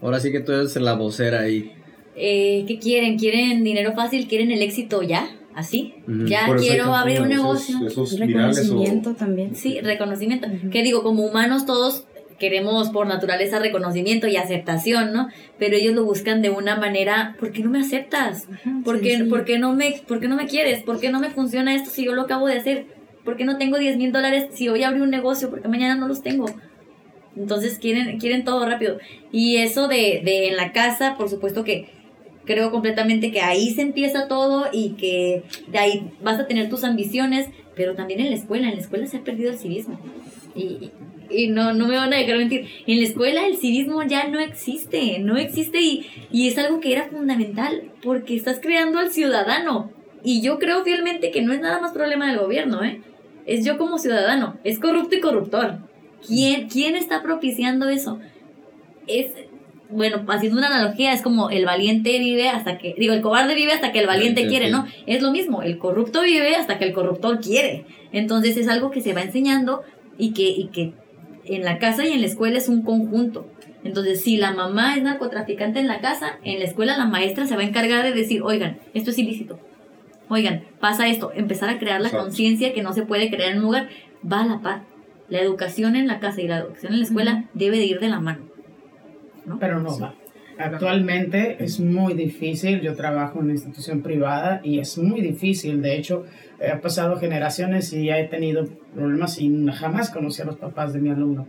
[0.00, 1.72] Ahora sí que tú eres la vocera ahí.
[2.14, 3.18] Eh, ¿Qué quieren?
[3.18, 4.26] ¿Quieren dinero fácil?
[4.28, 5.28] ¿Quieren el éxito ya?
[5.54, 5.94] ¿Así?
[6.26, 7.86] Ya Por quiero abrir un esos- negocio.
[7.86, 9.54] Esos virales o- Reconocimiento también.
[9.54, 10.46] Sí, reconocimiento.
[10.70, 12.04] Que digo, como humanos todos
[12.38, 15.28] queremos por naturaleza reconocimiento y aceptación, ¿no?
[15.58, 18.46] Pero ellos lo buscan de una manera, ¿por qué no me aceptas?
[18.84, 20.82] ¿Por qué, por qué no me, ¿Por qué no me quieres?
[20.82, 22.86] ¿Por qué no me funciona esto si yo lo acabo de hacer?
[23.24, 25.50] ¿Por qué no tengo 10 mil dólares si hoy abrí un negocio?
[25.50, 26.46] Porque mañana no los tengo.
[27.36, 28.98] Entonces quieren, quieren todo rápido.
[29.32, 31.88] Y eso de, de en la casa, por supuesto que
[32.46, 36.84] creo completamente que ahí se empieza todo y que de ahí vas a tener tus
[36.84, 39.98] ambiciones, pero también en la escuela, en la escuela se ha perdido el civismo.
[40.54, 40.92] Y,
[41.30, 44.40] y no, no me van a dejar mentir, en la escuela el civismo ya no
[44.40, 49.90] existe, no existe y, y es algo que era fundamental porque estás creando al ciudadano.
[50.22, 53.00] Y yo creo fielmente que no es nada más problema del gobierno, ¿eh?
[53.46, 55.78] Es yo como ciudadano, es corrupto y corruptor.
[56.26, 58.18] ¿Quién, quién está propiciando eso?
[59.06, 59.30] Es,
[59.88, 63.72] bueno, haciendo una analogía, es como el valiente vive hasta que, digo, el cobarde vive
[63.72, 64.72] hasta que el valiente Sí, quiere, sí.
[64.72, 64.86] ¿no?
[65.06, 67.84] Es lo mismo, el corrupto vive hasta que el corruptor quiere.
[68.12, 69.82] Entonces es algo que se va enseñando
[70.18, 70.92] y que, y que
[71.46, 73.46] en la casa y en la escuela es un conjunto.
[73.84, 77.56] Entonces, si la mamá es narcotraficante en la casa, en la escuela la maestra se
[77.56, 79.58] va a encargar de decir, oigan, esto es ilícito.
[80.28, 81.30] Oigan, pasa esto.
[81.34, 83.88] Empezar a crear la conciencia que no se puede crear en un lugar.
[84.30, 84.82] Va a la par.
[85.28, 88.08] La educación en la casa y la educación en la escuela debe de ir de
[88.08, 88.44] la mano.
[89.44, 89.58] ¿no?
[89.58, 90.14] Pero no va.
[90.58, 95.96] Actualmente es muy difícil, yo trabajo en una institución privada y es muy difícil, de
[95.96, 96.24] hecho
[96.60, 101.10] he pasado generaciones y he tenido problemas y jamás conocí a los papás de mi
[101.10, 101.46] alumno.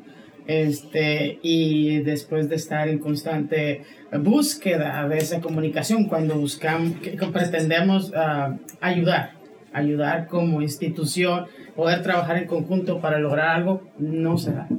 [0.48, 3.84] Este, y después de estar en constante
[4.17, 9.34] búsqueda de esa comunicación, cuando buscamos, que, pretendemos ah, ayudar,
[9.74, 14.70] ayudar como institución, poder trabajar en conjunto para lograr algo, no se da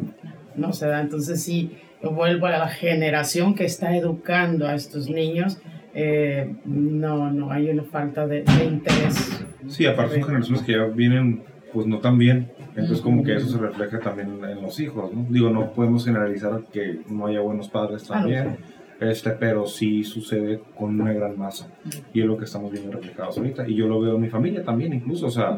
[0.59, 1.01] no se da.
[1.01, 5.59] Entonces sí, vuelvo a la generación que está educando a estos niños.
[5.95, 9.45] eh, no, no, hay una falta de, de interés.
[9.67, 11.43] Sí, aparte son generaciones que ya vienen
[11.73, 15.27] pues no tan bien, entonces como que eso se refleja también en los hijos, ¿no?
[15.29, 18.57] Digo, no podemos generalizar que no haya buenos padres también,
[19.01, 21.69] este, pero sí sucede con una gran masa.
[22.13, 23.69] Y es lo que estamos viendo reflejados ahorita.
[23.69, 25.27] Y yo lo veo en mi familia también, incluso.
[25.27, 25.57] O sea,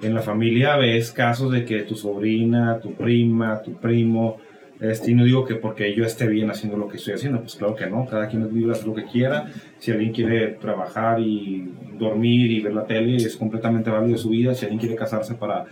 [0.00, 4.38] en la familia ves casos de que tu sobrina, tu prima, tu primo,
[4.80, 7.56] este, y no digo que porque yo esté bien haciendo lo que estoy haciendo, pues
[7.56, 9.46] claro que no, cada quien vive lo que quiera.
[9.78, 14.54] Si alguien quiere trabajar y dormir y ver la tele, es completamente válido su vida.
[14.54, 15.64] Si alguien quiere casarse para,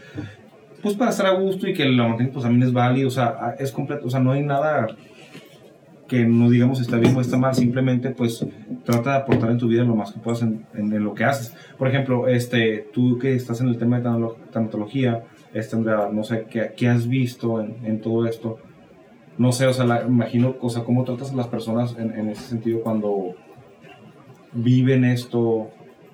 [0.83, 3.09] pues para estar a gusto y que la mantenga, pues también es válido.
[3.09, 4.89] O sea, es completo, o sea, no hay nada
[6.09, 8.47] que no digamos está bien o está mal, simplemente pues
[8.85, 11.55] trata de aportar en tu vida lo más que puedas en, en, lo que haces.
[11.77, 16.47] Por ejemplo, este, tú que estás en el tema de tanatología, este, Andrea, no sé,
[16.49, 18.59] ¿qué, qué has visto en, en, todo esto?
[19.39, 22.31] No sé, o sea, la, imagino, o sea, cómo tratas a las personas en, en
[22.31, 23.35] ese sentido cuando
[24.53, 25.71] viven esto,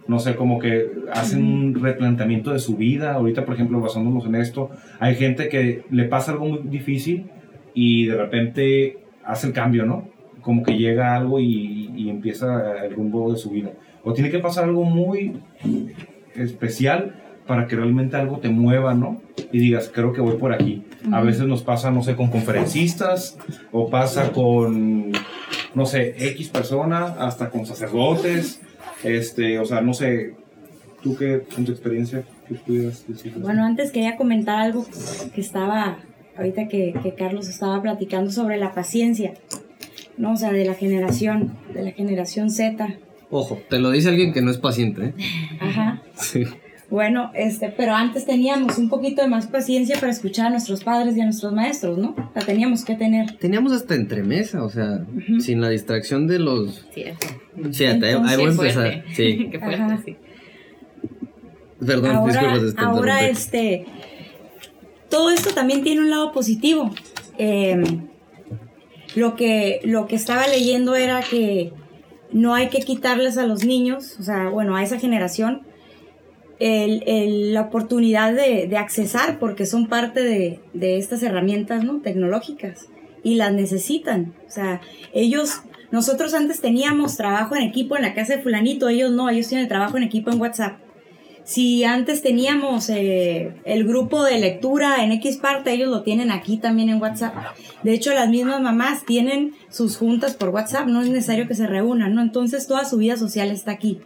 [0.09, 3.15] no sé, como que hacen un replanteamiento de su vida.
[3.15, 7.31] Ahorita, por ejemplo, basándonos en esto, hay gente que le pasa algo muy difícil
[7.75, 10.09] y de repente hace el cambio, ¿no?
[10.41, 13.71] Como que llega algo y, y empieza el rumbo de su vida.
[14.03, 15.41] O tiene que pasar algo muy
[16.35, 17.22] especial
[17.53, 19.21] para que realmente algo te mueva, ¿no?
[19.53, 20.85] Y digas, creo que voy por aquí.
[21.13, 23.37] A veces nos pasa, no sé, con conferencistas,
[23.73, 25.13] o pasa con,
[25.75, 28.63] no sé, X persona, hasta con sacerdotes,
[29.05, 30.35] este, o sea, no sé,
[31.03, 33.35] tú qué, con tu experiencia, ¿qué pudieras decir?
[33.37, 34.87] Bueno, antes quería comentar algo
[35.35, 35.99] que estaba
[36.39, 39.35] ahorita que, que, Carlos estaba platicando sobre la paciencia,
[40.17, 40.33] ¿no?
[40.33, 42.97] O sea, de la generación, de la generación Z.
[43.29, 45.15] Ojo, te lo dice alguien que no es paciente, ¿eh?
[45.61, 46.03] Ajá.
[46.15, 46.47] Sí.
[46.93, 51.17] Bueno, este, pero antes teníamos un poquito de más paciencia para escuchar a nuestros padres
[51.17, 52.15] y a nuestros maestros, ¿no?
[52.35, 53.39] La teníamos que tener.
[53.39, 55.41] Teníamos hasta entremesa, o sea, uh -huh.
[55.41, 56.87] sin la distracción de los...
[56.93, 57.27] Cierto.
[57.71, 59.05] Sí, ahí voy a empezar.
[59.15, 59.49] Sí.
[59.53, 60.03] Qué fuerte, Ajá.
[60.05, 60.17] sí.
[61.85, 62.85] Perdón, ahora, disculpas.
[62.85, 63.87] Ahora, este
[65.13, 66.91] todo esto también tiene un lado positivo.
[67.37, 67.83] Eh,
[69.15, 71.73] lo, que, lo que estaba leyendo era que
[72.33, 75.67] no hay que quitarles a los niños, o sea, bueno, a esa generación,
[76.63, 82.01] el, el, la oportunidad de, de, accesar, porque son parte de, estas herramientas ¿no?
[82.01, 82.89] tecnológicas
[83.25, 84.33] y las necesitan.
[84.47, 84.81] O sea,
[85.13, 89.49] ellos, nosotros antes teníamos trabajo en equipo en la casa de fulanito, ellos no, ellos
[89.49, 90.79] tienen trabajo en equipo en WhatsApp.
[91.43, 96.59] Si antes teníamos eh, el grupo de lectura en X parte, ellos lo tienen aquí
[96.59, 97.35] también en WhatsApp.
[97.83, 101.67] De hecho, las mismas mamás tienen sus juntas por WhatsApp, no es necesario que se
[101.67, 102.23] reúnan, ¿no?
[102.23, 103.99] Entonces toda su vida social está aquí.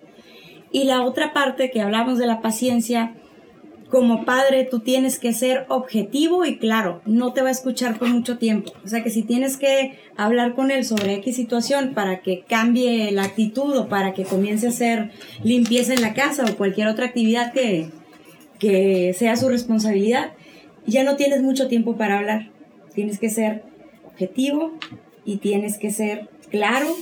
[0.76, 3.14] Y la otra parte que hablamos de la paciencia,
[3.88, 8.08] como padre tú tienes que ser objetivo y claro, no te va a escuchar por
[8.08, 8.74] mucho tiempo.
[8.84, 13.10] O sea que si tienes que hablar con él sobre X situación para que cambie
[13.10, 15.12] la actitud o para que comience a hacer
[15.42, 17.88] limpieza en la casa o cualquier otra actividad que,
[18.58, 20.34] que sea su responsabilidad,
[20.84, 22.50] ya no tienes mucho tiempo para hablar.
[22.94, 23.62] Tienes que ser
[24.04, 24.72] objetivo
[25.24, 26.94] y tienes que ser claro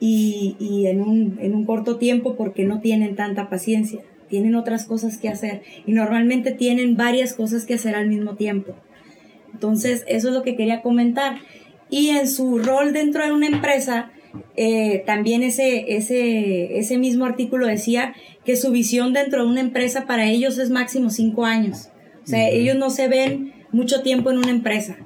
[0.00, 4.84] y, y en, un, en un corto tiempo porque no tienen tanta paciencia tienen otras
[4.84, 8.74] cosas que hacer y normalmente tienen varias cosas que hacer al mismo tiempo.
[9.52, 11.38] Entonces, eso es lo que quería comentar.
[11.90, 14.12] Y en su rol dentro de una empresa,
[14.56, 20.06] eh, también ese, ese, ese mismo artículo decía que su visión dentro de una empresa
[20.06, 21.88] para ellos es máximo cinco años.
[22.22, 22.54] O sea, uh -huh.
[22.54, 24.96] ellos no se ven mucho tiempo en una empresa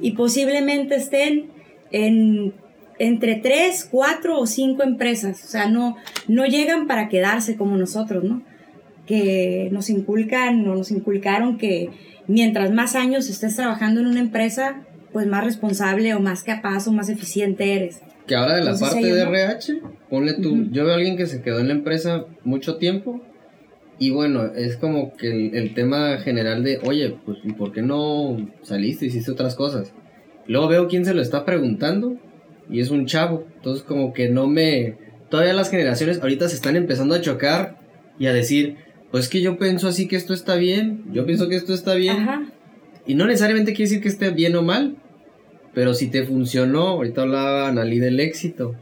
[0.00, 1.50] y posiblemente estén
[1.90, 2.54] en
[2.98, 5.42] entre tres, cuatro o cinco empresas.
[5.44, 5.96] O sea, no,
[6.28, 8.42] no llegan para quedarse como nosotros, ¿no?
[9.06, 11.90] que nos inculcan o nos inculcaron que
[12.28, 16.92] mientras más años estés trabajando en una empresa, pues más responsable o más capaz o
[16.92, 18.00] más eficiente eres.
[18.26, 20.70] Que ahora de la Entonces, parte de RH, ponle tú, uh -huh.
[20.70, 23.20] yo veo a alguien que se quedó en la empresa mucho tiempo
[23.98, 27.82] y bueno, es como que el, el, tema general de, oye, pues ¿y por qué
[27.82, 29.92] no saliste, hiciste otras cosas?
[30.46, 32.16] Luego veo quién se lo está preguntando
[32.70, 34.96] y es un chavo, entonces como que no me...
[35.30, 37.78] Todavía las generaciones ahorita se están empezando a chocar
[38.18, 38.76] y a decir,
[39.10, 42.16] pues que yo pienso así que esto está bien, yo pienso que esto está bien.
[42.20, 42.42] Ajá.
[43.06, 44.96] Y no necesariamente quiere decir que esté bien o mal,
[45.74, 48.74] pero si te funcionó, ahorita hablaba Analí del éxito.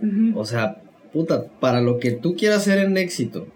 [0.00, 0.32] Uh -huh.
[0.36, 0.82] O sea,
[1.12, 3.46] puta, para lo que tú quieras hacer en éxito,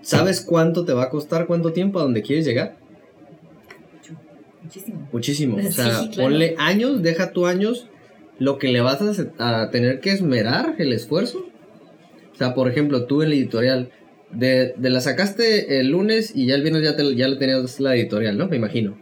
[0.00, 2.76] ¿sabes cuánto te va a costar, cuánto tiempo, a dónde quieres llegar?
[4.62, 5.08] Muchísimo.
[5.12, 5.56] Muchísimo.
[5.58, 6.30] O sea, Sí, claro.
[6.30, 7.88] ponle años, deja tu años,
[8.42, 11.46] lo que le vas a, a tener que esmerar, el esfuerzo.
[12.32, 13.90] O sea, por ejemplo, tú en la editorial,
[14.32, 17.78] de, de, la sacaste el lunes y ya el viernes ya, te, ya le tenías
[17.78, 18.48] la editorial, ¿no?
[18.48, 18.98] Me imagino.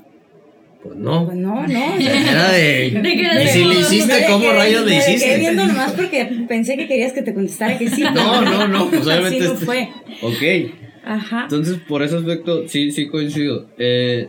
[0.83, 1.25] Pues no.
[1.25, 1.95] Pues no, no.
[1.99, 2.91] Era de.
[3.03, 5.25] ¿De qué y si le hiciste, ¿cómo rayos le hiciste?
[5.25, 8.03] Quedé viendo nomás porque pensé que querías que te contestara que sí.
[8.15, 8.91] No, no, no.
[8.91, 9.39] Pues obviamente.
[9.39, 9.89] Así no este- fue.
[10.23, 10.75] Ok.
[11.05, 11.43] Ajá.
[11.45, 13.71] Entonces, por ese aspecto, sí, sí coincido.
[13.79, 14.29] Eh,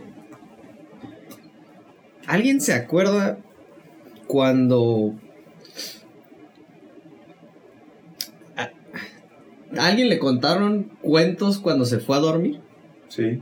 [2.26, 3.38] ¿Alguien se acuerda
[4.26, 5.14] cuando
[8.56, 8.68] ¿A
[9.80, 12.60] a alguien le contaron cuentos cuando se fue a dormir?
[13.08, 13.40] Sí.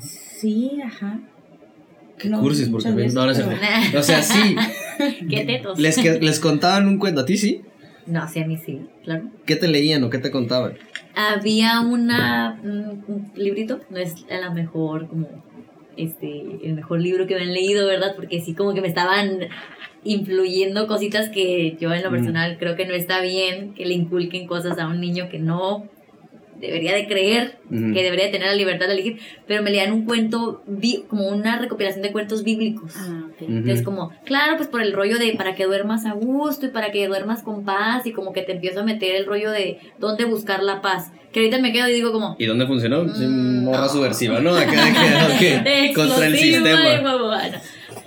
[0.00, 1.18] Sí, ajá.
[2.18, 3.66] Qué No, cursis, porque veces, no, no pero- cierto.
[3.98, 4.54] O sea, sí.
[5.28, 5.78] Qué tetos.
[5.80, 7.22] Les, que- les contaban un cuento.
[7.22, 7.62] ¿A ti sí?
[8.06, 9.24] No, sí, a mí sí, claro.
[9.46, 10.74] ¿Qué te leían o qué te contaban?
[11.14, 15.28] Había una, un, un librito, no es a lo mejor como
[15.96, 18.14] este, el mejor libro que me han leído, ¿verdad?
[18.16, 19.38] Porque sí como que me estaban
[20.04, 22.14] influyendo cositas que yo en lo Mm.
[22.14, 25.88] personal creo que no está bien que le inculquen cosas a un niño que no
[26.60, 27.92] debería de creer, Ujú.
[27.92, 30.62] que debería de tener la libertad de elegir, pero me leían un cuento,
[31.08, 32.92] como una recopilación de cuentos bíblicos.
[32.96, 33.42] Ah, ok.
[33.42, 33.50] Ujú.
[33.52, 36.92] Entonces, como, claro, pues por el rollo de para que duermas a gusto y para
[36.92, 40.24] que duermas con paz y como que te empiezo a meter el rollo de dónde
[40.24, 41.10] buscar la paz.
[41.32, 42.36] Que ahorita me quedo y digo como...
[42.38, 43.12] ¿Y dónde funcionó?
[43.12, 43.88] Sí, Mm, morra no.
[43.88, 44.54] subversiva, ¿no?
[44.54, 44.92] Acá de
[45.40, 45.56] que,
[45.90, 46.78] ok, contra el sistema.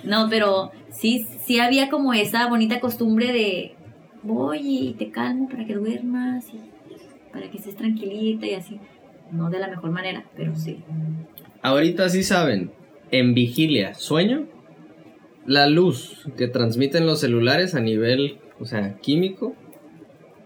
[0.02, 3.74] No, pero sí, sí había como esa bonita costumbre de
[4.22, 6.58] voy y te calmo para que duermas y
[7.32, 8.80] para que estés tranquilita y así.
[9.30, 10.82] No de la mejor manera, pero sí.
[11.62, 12.72] Ahorita sí saben,
[13.10, 14.46] en vigilia, sueño,
[15.46, 19.54] la luz que transmiten los celulares a nivel, o sea, químico,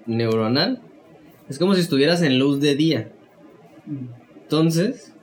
[0.06, 0.82] neuronal,
[1.48, 3.12] es como si estuvieras en luz de día.
[4.42, 5.14] Entonces,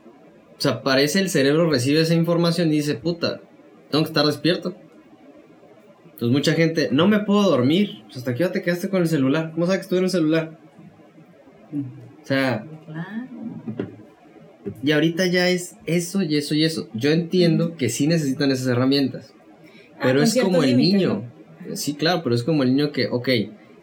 [0.58, 3.42] o sea, parece el cerebro recibe esa información y dice, puta,
[3.90, 4.76] tengo que estar despierto.
[6.18, 8.02] Entonces mucha gente, no me puedo dormir.
[8.06, 9.52] Pues, ¿Hasta qué hora te quedaste con el celular?
[9.54, 10.58] ¿Cómo sabes que estuve en el celular?
[12.24, 12.66] O sea,
[14.82, 16.90] y ahorita ya es eso y eso y eso.
[16.96, 19.32] Yo entiendo que sí necesitan esas herramientas.
[19.94, 21.24] Ah, Pero es como el niño.
[21.76, 23.30] Sí, claro, pero es como el niño que, ok,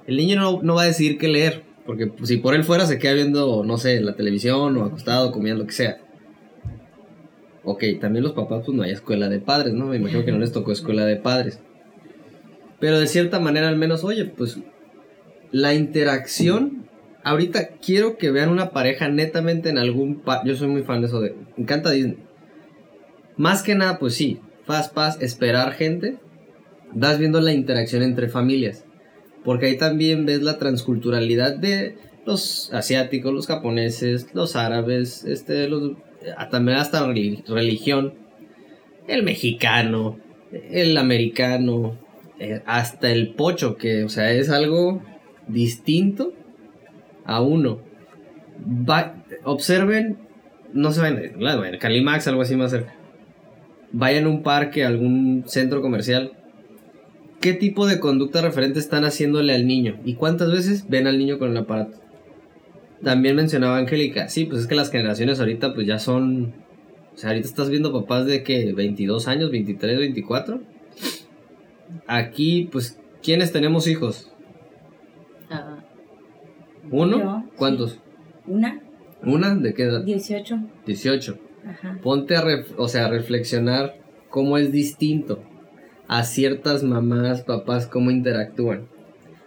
[0.09, 1.62] el niño no, no va a decidir qué leer.
[1.87, 5.62] Porque si por él fuera se queda viendo, no sé, la televisión o acostado, comiendo
[5.62, 5.99] lo que sea.
[7.62, 9.87] Ok, también los papás, pues no hay escuela de padres, ¿no?
[9.87, 11.61] Me imagino que no les tocó escuela de padres.
[12.80, 14.58] Pero de cierta manera, al menos, oye, pues
[15.52, 16.84] la interacción.
[17.22, 20.20] Ahorita quiero que vean una pareja netamente en algún.
[20.20, 21.30] pa- Yo soy muy fan de eso de.
[21.56, 22.18] Me encanta Disney.
[23.37, 26.18] Más que nada, pues sí, fast pass, esperar gente.
[26.92, 28.84] Vas viendo la interacción entre familias.
[29.42, 35.92] Porque ahí también ves la transculturalidad de los asiáticos, los japoneses, los árabes, este, los,
[36.37, 38.14] ah, también hasta reli- religión,
[39.08, 40.18] el mexicano,
[40.52, 41.98] el americano,
[42.38, 45.03] eh, hasta el pocho, que, o sea, es algo
[45.49, 46.33] distinto
[47.25, 47.81] a uno.
[48.88, 50.18] Va- observen,
[50.73, 52.94] no se vayan, claro, en Calimax, algo así más cerca.
[53.92, 56.33] Vayan a un parque, algún centro comercial.
[57.40, 60.01] ¿Qué tipo de conducta referente están haciéndole al niño?
[60.05, 61.99] ¿Y cuántas veces ven al niño con el aparato?
[63.03, 66.55] También mencionaba Angélica, sí, pues es que las generaciones ahorita pues ya son...
[67.14, 70.61] O sea, ahorita estás viendo papás de que 22 años, 23, 24.
[72.07, 74.31] Aquí, pues, ¿quiénes tenemos hijos?
[75.51, 75.83] Ah,
[76.90, 77.18] ¿Uno?
[77.18, 77.99] Yo, ¿Cuántos?
[78.47, 78.81] Una,
[79.23, 79.55] ¿Una?
[79.55, 80.05] ¿De qué edad?
[80.05, 80.59] 18.
[80.87, 81.38] 18.
[81.66, 81.99] Ajá.
[82.03, 83.97] Ponte a, ref- o sea, a reflexionar
[84.29, 85.42] cómo es distinto
[86.09, 88.87] a ciertas mamás, papás, cómo interactúan.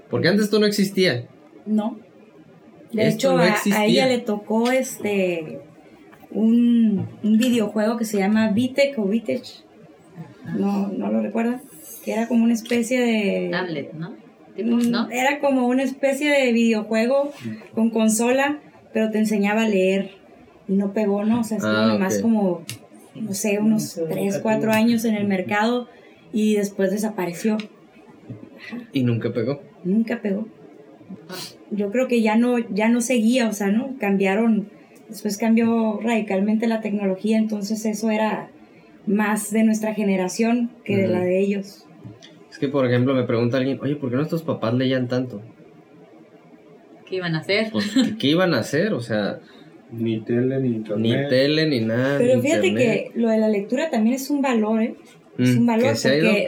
[0.10, 1.28] Porque antes esto no existía.
[1.65, 2.00] No.
[2.91, 5.60] De Esto hecho, no a- ella le tocó este
[6.32, 9.43] un, un videojuego que se llama Vitec o Vitech.
[10.58, 11.62] No, no lo recuerdas.
[12.04, 13.50] Que era como una especie de.
[13.52, 14.15] tablet, ¿no?
[14.56, 15.10] Tipo, un- ¿No?
[15.12, 17.32] Era como una especie de videojuego
[17.76, 18.60] con consola,
[18.93, 20.12] pero te enseñaba a leer.
[20.67, 21.41] Y no pegó, ¿no?
[21.41, 22.63] O sea, estuvo Ah, nomás como,
[23.15, 24.43] no sé, unos Sí, 3, educativo.
[24.43, 25.88] 4 años en el mercado
[26.34, 27.58] y después desapareció.
[28.91, 29.62] Y nunca pegó.
[29.84, 30.47] Nunca pegó.
[31.71, 33.95] Yo creo que ya no, ya no seguía, o sea, ¿no?
[34.00, 34.69] Cambiaron,
[35.08, 38.50] después cambió radicalmente la tecnología, entonces eso era
[39.07, 41.85] más de nuestra generación que de la de ellos.
[42.51, 45.41] Es que, por ejemplo, me pregunta alguien, oye, ¿por qué nuestros papás leían tanto?
[47.05, 47.69] ¿Qué iban a hacer?
[47.71, 48.93] Pues, ¿qué, qué iban a hacer?
[48.93, 49.39] O sea,
[49.91, 51.21] Ni tele, ni internet.
[51.23, 52.17] ni tele, ni nada.
[52.17, 53.11] Pero ni fíjate internet.
[53.13, 54.95] que lo de la lectura también es un valor, ¿eh?
[55.37, 55.95] Es Mm, un valor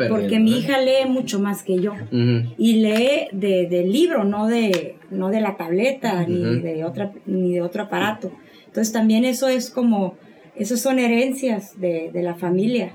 [0.09, 1.93] porque, mi hija lee mucho más que yo.
[2.11, 7.53] Y lee de, del libro, no de, no de la tableta, ni, de otra, ni
[7.53, 8.31] de otro aparato.
[8.65, 10.15] Entonces también eso es como,
[10.59, 12.93] esos son herencias de, de la familia.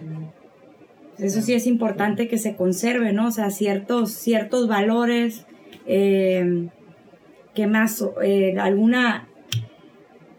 [1.19, 3.29] Eso sí es importante que se conserve, ¿no?
[3.29, 5.47] O sea, ciertos, ciertos valores,
[5.87, 6.69] eh,
[7.55, 9.29] que más, Eh, alguna,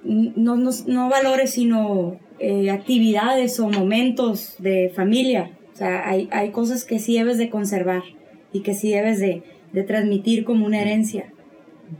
[0.03, 5.51] no, no, no valores, sino eh, actividades o momentos de familia.
[5.73, 8.03] O sea, hay, hay cosas que sí debes de conservar
[8.51, 11.31] y que sí debes de, de transmitir como una herencia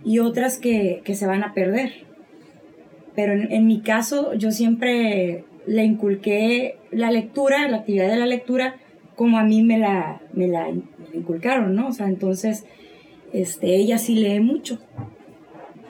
[0.04, 2.06] y otras que, que se van a perder.
[3.16, 8.26] Pero en, en mi caso yo siempre le inculqué la lectura, la actividad de la
[8.26, 8.76] lectura,
[9.16, 11.88] como a mí me la, me la, me la inculcaron, ¿no?
[11.88, 12.66] O sea, entonces
[13.34, 14.80] este, ella sí lee mucho.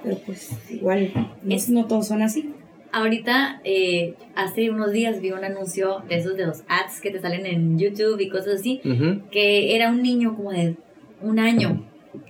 [0.03, 1.11] Pero pues igual,
[1.49, 2.53] es, no todos son así.
[2.91, 7.19] Ahorita, eh, hace unos días vi un anuncio de esos de los ads que te
[7.19, 8.81] salen en YouTube y cosas así,
[9.31, 10.75] que era un niño como de
[11.21, 11.83] un año.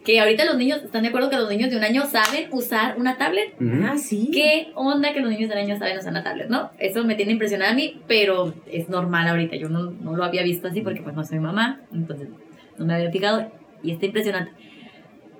[0.04, 2.98] Que ahorita los niños, ¿están de acuerdo que los niños de un año saben usar
[2.98, 3.54] una tablet?
[3.84, 4.30] Ah, sí.
[4.32, 6.72] ¿Qué onda que los niños de un año saben usar una tablet, no?
[6.80, 9.56] Eso me tiene impresionada a mí, pero es normal ahorita.
[9.56, 12.30] Yo no, no lo había visto así porque pues no soy mamá, entonces
[12.78, 13.52] no me había fijado
[13.84, 14.52] y está impresionante.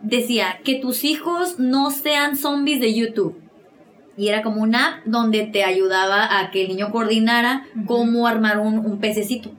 [0.02, 3.42] Decía que tus hijos no sean zombies de YouTube.
[4.18, 8.60] Y era como una app donde te ayudaba a que el niño coordinara cómo armar
[8.60, 9.52] un, un pececito.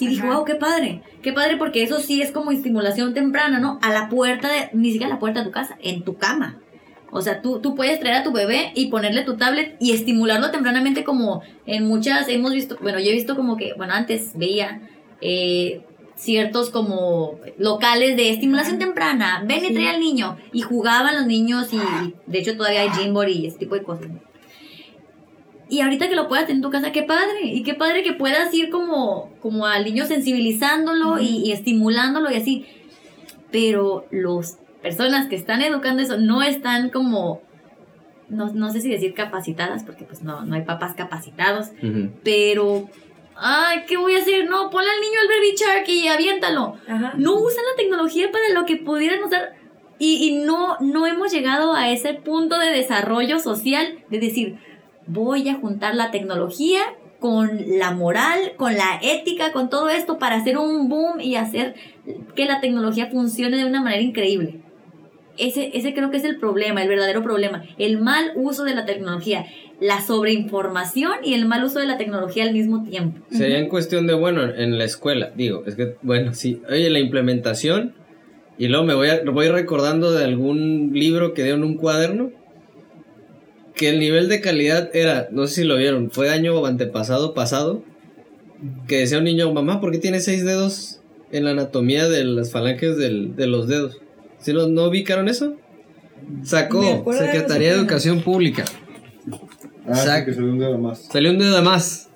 [0.00, 0.36] Y dije, Ajá.
[0.36, 1.02] wow, qué padre.
[1.22, 3.78] Qué padre porque eso sí es como estimulación temprana, ¿no?
[3.82, 6.58] A la puerta de, ni siquiera a la puerta de tu casa, en tu cama.
[7.10, 10.50] O sea, tú, tú puedes traer a tu bebé y ponerle tu tablet y estimularlo
[10.50, 14.80] tempranamente como en muchas, hemos visto, bueno, yo he visto como que, bueno, antes veía
[15.20, 15.82] eh,
[16.14, 19.42] ciertos como locales de estimulación temprana.
[19.46, 20.36] Ven y trae al niño.
[20.52, 21.80] Y jugaban los niños y
[22.26, 24.06] de hecho todavía hay Jamboree y ese tipo de cosas.
[25.70, 27.44] Y ahorita que lo puedas tener en tu casa, qué padre.
[27.44, 32.34] Y qué padre que puedas ir como, como al niño sensibilizándolo y, y estimulándolo y
[32.34, 32.66] así.
[33.52, 37.42] Pero las personas que están educando eso no están como,
[38.28, 41.68] no, no sé si decir capacitadas, porque pues no, no hay papás capacitados,
[42.24, 42.88] pero,
[43.36, 44.48] ay, ¿qué voy a hacer?
[44.48, 46.76] No, ponle al niño el baby shark y aviéntalo.
[46.88, 47.14] Ajá.
[47.16, 49.54] No usan la tecnología para lo que pudieran usar.
[49.98, 54.58] Y, y no, no hemos llegado a ese punto de desarrollo social de decir,
[55.12, 56.80] voy a juntar la tecnología
[57.18, 61.74] con la moral, con la ética, con todo esto para hacer un boom y hacer
[62.34, 64.60] que la tecnología funcione de una manera increíble.
[65.36, 67.62] Ese, ese creo que es el problema, el verdadero problema.
[67.78, 69.46] El mal uso de la tecnología,
[69.80, 73.20] la sobreinformación y el mal uso de la tecnología al mismo tiempo.
[73.30, 76.98] Sería en cuestión de, bueno, en la escuela, digo, es que, bueno, sí, oye, la
[76.98, 77.94] implementación,
[78.58, 82.30] y luego me voy, a- voy recordando de algún libro que dio en un cuaderno,
[83.80, 87.82] que el nivel de calidad era, no sé si lo vieron, fue año antepasado, pasado,
[88.86, 91.00] que decía un niño, mamá, ¿por qué tiene seis dedos
[91.32, 93.96] en la anatomía de las falanges del- de los dedos?
[94.38, 95.54] ¿Sí no, no ubicaron eso?
[96.42, 96.82] Sacó
[97.14, 97.78] Secretaría de.
[97.78, 98.66] Educación Pública.
[99.86, 101.08] Ah, sí, que ve un dedo más.
[101.10, 102.10] Salió un dedo de más.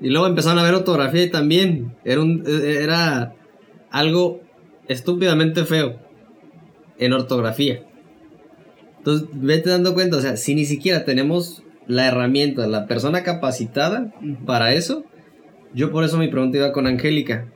[0.00, 1.94] Y luego empezaron a ver ortografía y también.
[2.02, 3.34] Era, un, era
[3.90, 4.40] algo
[4.88, 5.96] estúpidamente feo.
[6.98, 7.82] En ortografía.
[9.00, 10.16] Entonces, vete dando cuenta.
[10.16, 14.12] O sea, si ni siquiera tenemos la herramienta, la persona capacitada
[14.46, 15.04] para eso.
[15.74, 17.46] Yo por eso mi pregunta iba con Angélica.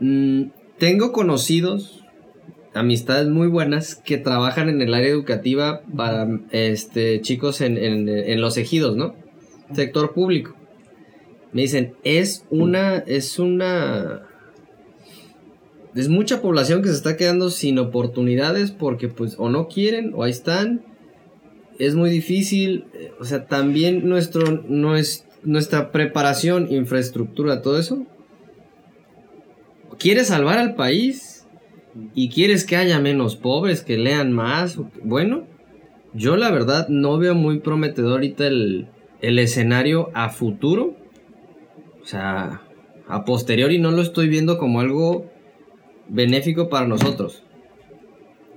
[0.00, 0.44] Mm,
[0.78, 2.04] tengo conocidos,
[2.74, 8.40] amistades muy buenas, que trabajan en el área educativa para este, chicos en, en- en
[8.40, 9.14] los ejidos, ¿no?
[9.74, 10.54] Sector público.
[11.52, 14.22] Me dicen, es una, es una...
[15.94, 20.22] Es mucha población que se está quedando sin oportunidades porque pues o no quieren o
[20.22, 20.82] ahí están.
[21.78, 22.86] Es muy difícil.
[22.94, 28.06] eh, O sea, también nuestro, no es, nuestra preparación, infraestructura, todo eso.
[29.98, 31.46] ¿Quieres salvar al país?
[32.14, 34.78] ¿Y quieres que haya menos pobres, que lean más?
[35.04, 35.44] Bueno,
[36.14, 38.88] yo la verdad no veo muy prometedor ahorita el,
[39.20, 40.96] el escenario a futuro.
[42.02, 42.62] O sea,
[43.08, 45.30] a posteriori no lo estoy viendo como algo
[46.12, 47.42] benéfico para nosotros.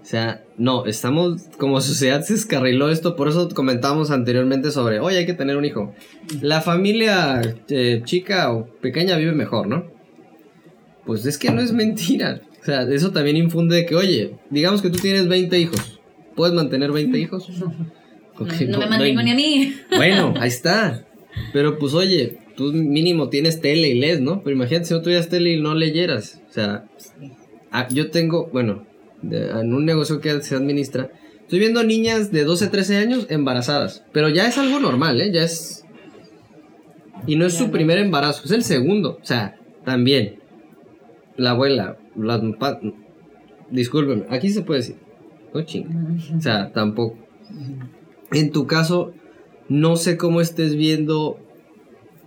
[0.02, 5.18] O sea, no, estamos como sociedad se escarriló esto, por eso comentamos anteriormente sobre, oye,
[5.18, 5.96] hay que tener un hijo.
[6.42, 9.92] La familia eh, chica o pequeña vive mejor, ¿no?
[11.08, 12.42] Pues es que no es mentira.
[12.62, 16.00] O sea, eso también infunde de que, oye, digamos que tú tienes 20 hijos.
[16.36, 17.50] ¿Puedes mantener 20 hijos?
[18.38, 19.74] No, no me mantengo ni a mí.
[19.96, 21.06] bueno, ahí está.
[21.54, 24.44] Pero pues oye, tú mínimo tienes tele y lees, ¿no?
[24.44, 26.42] Pero imagínate si no tuvieras tele y no leyeras.
[26.50, 26.86] O sea,
[27.90, 28.86] yo tengo, bueno,
[29.22, 31.10] de- en un negocio que se administra,
[31.42, 34.04] estoy viendo niñas de 12, 13 años embarazadas.
[34.12, 35.32] Pero ya es algo normal, ¿eh?
[35.32, 35.84] Ya es...
[37.28, 39.18] Y no es su primer embarazo, es el segundo.
[39.22, 40.40] O sea, también.
[41.38, 42.42] La abuela, las...
[43.72, 44.96] Discúlpeme, aquí se puede decir.
[45.54, 45.90] No chinga.
[46.38, 47.18] O sea, tampoco.
[48.32, 49.14] En tu caso,
[49.70, 51.40] no sé cómo estés viendo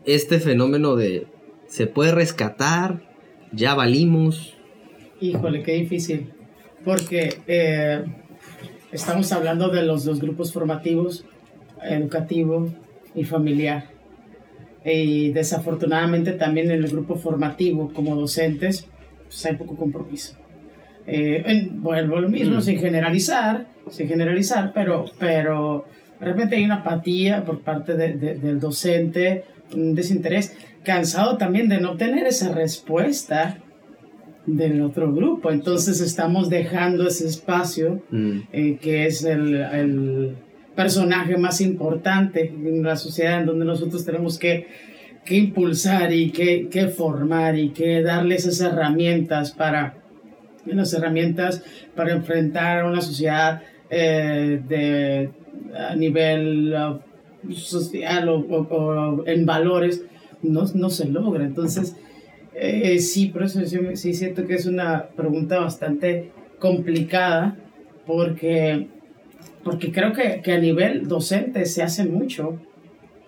[0.04, 1.26] este fenómeno de
[1.68, 3.02] se puede rescatar,
[3.52, 4.54] ya valimos.
[5.20, 6.32] Híjole, qué difícil.
[6.84, 8.04] Porque eh,
[8.92, 11.24] estamos hablando de los dos grupos formativos,
[11.82, 12.68] educativo
[13.14, 13.84] y familiar.
[14.84, 18.86] Y desafortunadamente también en el grupo formativo, como docentes,
[19.24, 20.36] pues hay poco compromiso.
[21.06, 22.62] Eh, en- vuelvo a lo mismo, Mm.
[22.62, 25.86] sin generalizar, sin generalizar, pero, pero
[26.20, 29.44] de repente hay una apatía por parte de- de- del docente,
[29.74, 33.58] un desinterés, cansado también de no tener esa respuesta
[34.56, 35.50] del otro grupo.
[35.50, 38.38] Entonces estamos dejando ese espacio Mm.
[38.52, 40.36] eh, que es el, el
[40.74, 44.66] personaje más importante en la sociedad en donde nosotros tenemos que,
[45.24, 49.94] que impulsar y que, que formar y que darles esas herramientas para
[50.64, 51.62] las herramientas
[51.94, 55.30] para enfrentar a una sociedad eh, de
[55.76, 60.02] a nivel uh, social o, o- o en valores
[60.42, 61.96] no, no se logra entonces
[62.60, 67.56] eh, sí por eso yo sí siento que es una pregunta bastante complicada
[68.06, 68.88] porque
[69.64, 72.58] porque creo que, que a nivel docente se hace mucho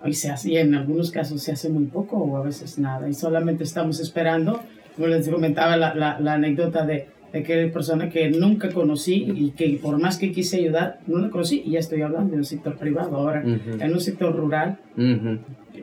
[0.04, 3.08] y se hace y en algunos casos se hace muy poco o a veces nada
[3.08, 4.60] y solamente estamos esperando
[4.96, 9.30] como les comentaba la, la, la anécdota de, de que hay persona que nunca conocí
[9.34, 12.38] y que por más que quise ayudar no la conocí y ya estoy hablando de
[12.38, 13.80] un sector privado ahora Ujú.
[13.82, 15.38] en un sector rural Ujú.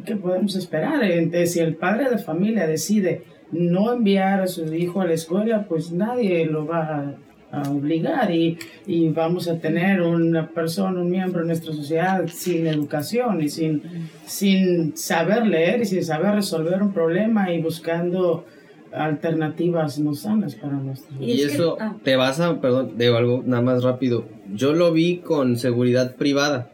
[0.05, 1.03] ¿qué podemos esperar?
[1.03, 5.65] Entonces, si el padre de familia decide no enviar a su hijo a la escuela,
[5.67, 7.15] pues nadie lo va
[7.51, 12.25] a, a obligar y, y vamos a tener una persona, un miembro de nuestra sociedad
[12.27, 13.81] sin educación y sin,
[14.25, 18.45] sin saber leer y sin saber resolver un problema y buscando
[18.91, 21.95] alternativas no sanas para nuestra Y Y, es que- eso ah.
[22.03, 24.25] te vas a, perdón, de algo nada más rápido.
[24.53, 26.71] Yo lo vi con seguridad privada.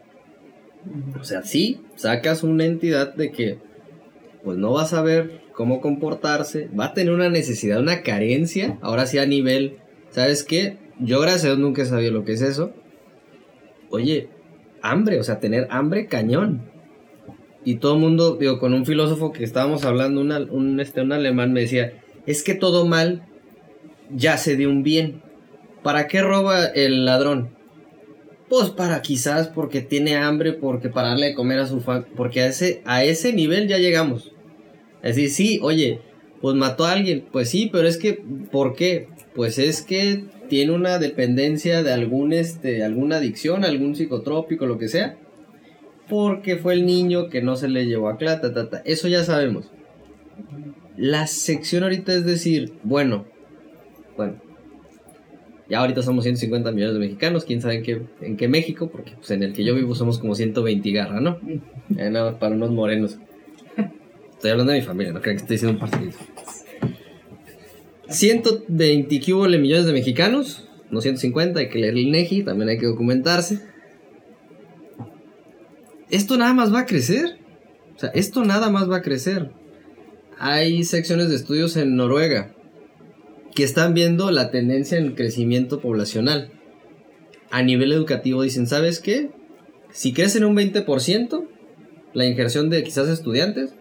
[1.20, 3.58] O sea, sí, sacas una entidad de que
[4.44, 9.06] pues no va a saber cómo comportarse, va a tener una necesidad, una carencia, ahora
[9.06, 9.78] sí a nivel,
[10.10, 10.78] ¿sabes qué?
[11.00, 12.72] Yo gracias a Dios nunca he sabido lo que es eso.
[13.90, 14.28] Oye,
[14.82, 16.62] hambre, o sea, tener hambre cañón.
[17.64, 21.52] Y todo el mundo, digo, con un filósofo que estábamos hablando, un, este, un alemán
[21.52, 21.94] me decía,
[22.26, 23.26] es que todo mal
[24.10, 25.22] ya se de un bien.
[25.82, 27.56] ¿Para qué roba el ladrón?
[28.48, 32.42] Pues para quizás porque tiene hambre, porque para darle de comer a su familia, porque
[32.42, 34.33] a ese, a ese nivel ya llegamos.
[35.04, 36.00] Es decir, sí, oye,
[36.40, 39.08] pues mató a alguien, pues sí, pero es que, ¿por qué?
[39.34, 44.88] Pues es que tiene una dependencia de algún, este, alguna adicción, algún psicotrópico, lo que
[44.88, 45.18] sea.
[46.08, 48.82] Porque fue el niño que no se le llevó a clata, ta, ta.
[48.86, 49.70] Eso ya sabemos.
[50.96, 53.26] La sección ahorita es decir, bueno,
[54.16, 54.36] bueno,
[55.68, 59.12] ya ahorita somos 150 millones de mexicanos, quién sabe en qué, en qué México, porque
[59.16, 61.38] pues, en el que yo vivo somos como 120 garra, ¿no?
[61.98, 63.18] Eh, nada más para unos morenos.
[64.44, 66.12] Estoy hablando de mi familia, no crean que estoy diciendo un partido.
[68.10, 72.76] 120 que hubo millones de mexicanos, no 150, hay que leer el INEGI, también hay
[72.76, 73.60] que documentarse.
[76.10, 77.38] Esto nada más va a crecer.
[77.96, 79.50] O sea, esto nada más va a crecer.
[80.38, 82.54] Hay secciones de estudios en Noruega
[83.54, 86.52] que están viendo la tendencia en crecimiento poblacional.
[87.50, 89.30] A nivel educativo dicen, ¿sabes qué?
[89.90, 91.48] Si crecen un 20%,
[92.12, 93.72] la injerción de quizás estudiantes,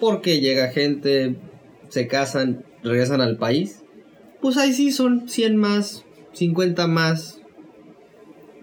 [0.00, 1.36] porque llega gente,
[1.88, 3.82] se casan, regresan al país,
[4.40, 7.40] pues ahí sí son 100 más, 50 más,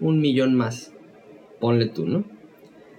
[0.00, 0.92] un millón más.
[1.60, 2.24] Ponle tú, ¿no?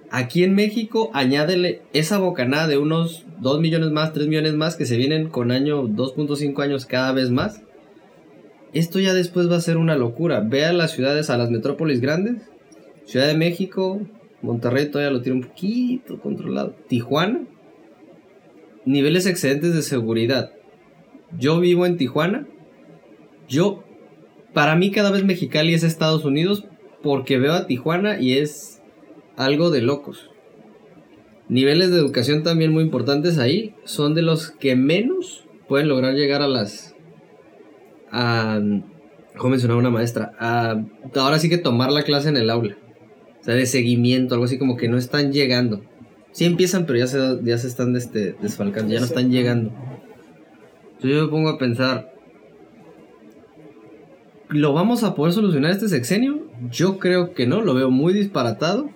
[0.10, 4.86] Aquí en México, añádele esa bocanada de unos 2 millones más, 3 millones más que
[4.86, 7.62] se vienen con año 2.5 años cada vez más.
[8.74, 10.40] Esto ya después va a ser una locura.
[10.40, 12.42] Ve a las ciudades, a las metrópolis grandes.
[13.06, 14.00] Ciudad de México,
[14.42, 16.76] Monterrey todavía lo tiene un poquito controlado.
[16.88, 17.42] Tijuana,
[18.88, 20.52] niveles excedentes de seguridad.
[21.38, 22.48] Yo vivo en Tijuana.
[23.48, 23.84] Yo,
[24.54, 26.66] para mí cada vez Mexicali es Estados Unidos
[27.04, 28.82] porque veo a Tijuana y es
[29.36, 30.32] algo de locos.
[31.50, 33.76] Niveles de educación también muy importantes ahí.
[33.84, 36.96] Son de los que menos pueden lograr llegar a las...
[38.12, 38.60] A,
[39.36, 40.32] ¿Cómo mencionaba una maestra?
[40.40, 40.82] A,
[41.16, 42.78] ahora sí que tomar la clase en el aula.
[43.42, 45.84] O sea, de seguimiento, algo así como que no están llegando.
[46.38, 49.72] Sí empiezan, pero ya se, ya se están este, desfalcando, ya no están llegando.
[50.84, 52.14] Entonces yo me pongo a pensar,
[54.50, 56.46] ¿lo vamos a poder solucionar este sexenio?
[56.70, 58.92] Yo creo que no, lo veo muy disparatado.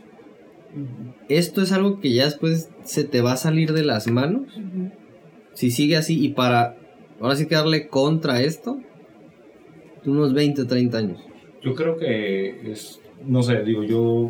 [1.29, 4.43] Esto es algo que ya después se te va a salir de las manos.
[5.53, 6.77] Si sigue así y para
[7.19, 8.79] ahora sí que darle contra esto,
[10.05, 11.19] unos 20 o 30 años.
[11.63, 14.29] Yo creo que es, no sé, digo, yo,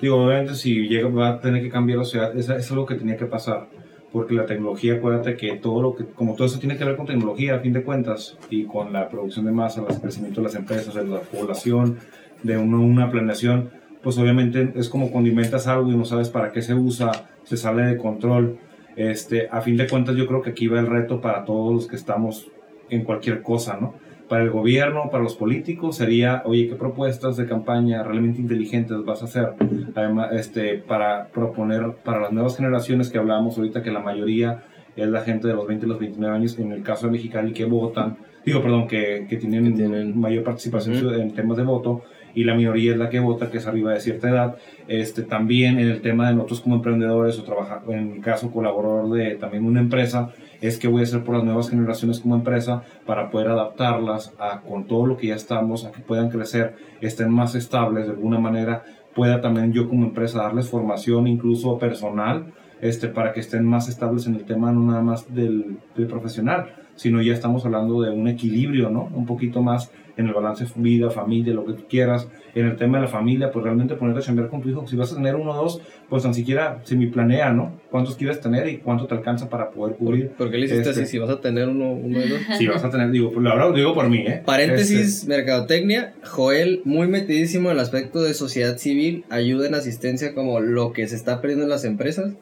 [0.00, 2.94] digo, obviamente si llega, va a tener que cambiar la ciudad, es, es algo que
[2.94, 3.68] tenía que pasar,
[4.12, 7.06] porque la tecnología, acuérdate que todo lo que, como todo eso tiene que ver con
[7.06, 10.54] tecnología a fin de cuentas, y con la producción de masa, el crecimiento de las
[10.54, 11.98] empresas, de la población,
[12.42, 13.70] de una, una planeación,
[14.02, 17.56] pues obviamente es como cuando inventas algo y no sabes para qué se usa, se
[17.56, 18.58] sale de control.
[18.94, 21.86] Este, a fin de cuentas yo creo que aquí va el reto para todos los
[21.88, 22.46] que estamos
[22.88, 23.94] en cualquier cosa, ¿no?
[24.28, 29.22] Para el gobierno, para los políticos sería, oye, ¿qué propuestas de campaña realmente inteligentes vas
[29.22, 29.50] a hacer?
[29.94, 34.64] Además, este, para proponer para las nuevas generaciones que hablábamos ahorita que la mayoría
[34.96, 37.52] es la gente de los 20 y los 29 años, en el caso de Mexicali,
[37.52, 41.14] que votan, digo, perdón, que, que tienen, Que tienen- mayor participación Ujú.
[41.14, 42.02] en temas de voto,
[42.36, 44.56] y la minoría es la que vota, que es arriba de cierta edad.
[44.88, 49.10] Este, también en el tema de nosotros como emprendedores o trabajar, en mi caso, colaborador
[49.16, 50.28] de también una empresa,
[50.60, 54.60] es que voy a hacer por las nuevas generaciones como empresa para poder adaptarlas a,
[54.60, 58.38] con todo lo que ya estamos, a que puedan crecer, estén más estables de alguna
[58.38, 58.84] manera,
[59.14, 64.26] pueda también yo como empresa darles formación incluso personal, este, para que estén más estables
[64.26, 66.66] en el tema no nada más del, del profesional,
[66.96, 69.08] sino ya estamos hablando de un equilibrio, ¿no?
[69.14, 72.28] Un poquito más en el balance vida, familia, lo que tú quieras.
[72.54, 74.86] En el tema de la familia, pues realmente ponerte a chambear con tu hijo.
[74.86, 77.78] Si vas a tener uno o dos, pues tan siquiera se mi planea, ¿no?
[77.90, 80.30] ¿Cuántos quieres tener y cuánto te alcanza para poder cubrir?
[80.30, 81.10] ¿Por qué le hiciste Este, así?
[81.10, 82.40] Si vas a tener uno, uno de dos.
[82.58, 84.42] Si vas a tener, digo, pues, la verdad lo digo por mí, ¿eh?
[84.44, 86.14] Paréntesis, mercadotecnia.
[86.24, 91.06] Joel, muy metidísimo en el aspecto de sociedad civil, ayuda en asistencia como lo que
[91.08, 92.32] se está perdiendo en las empresas.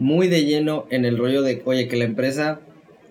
[0.00, 2.58] Muy de lleno en el rollo de, oye, que la empresa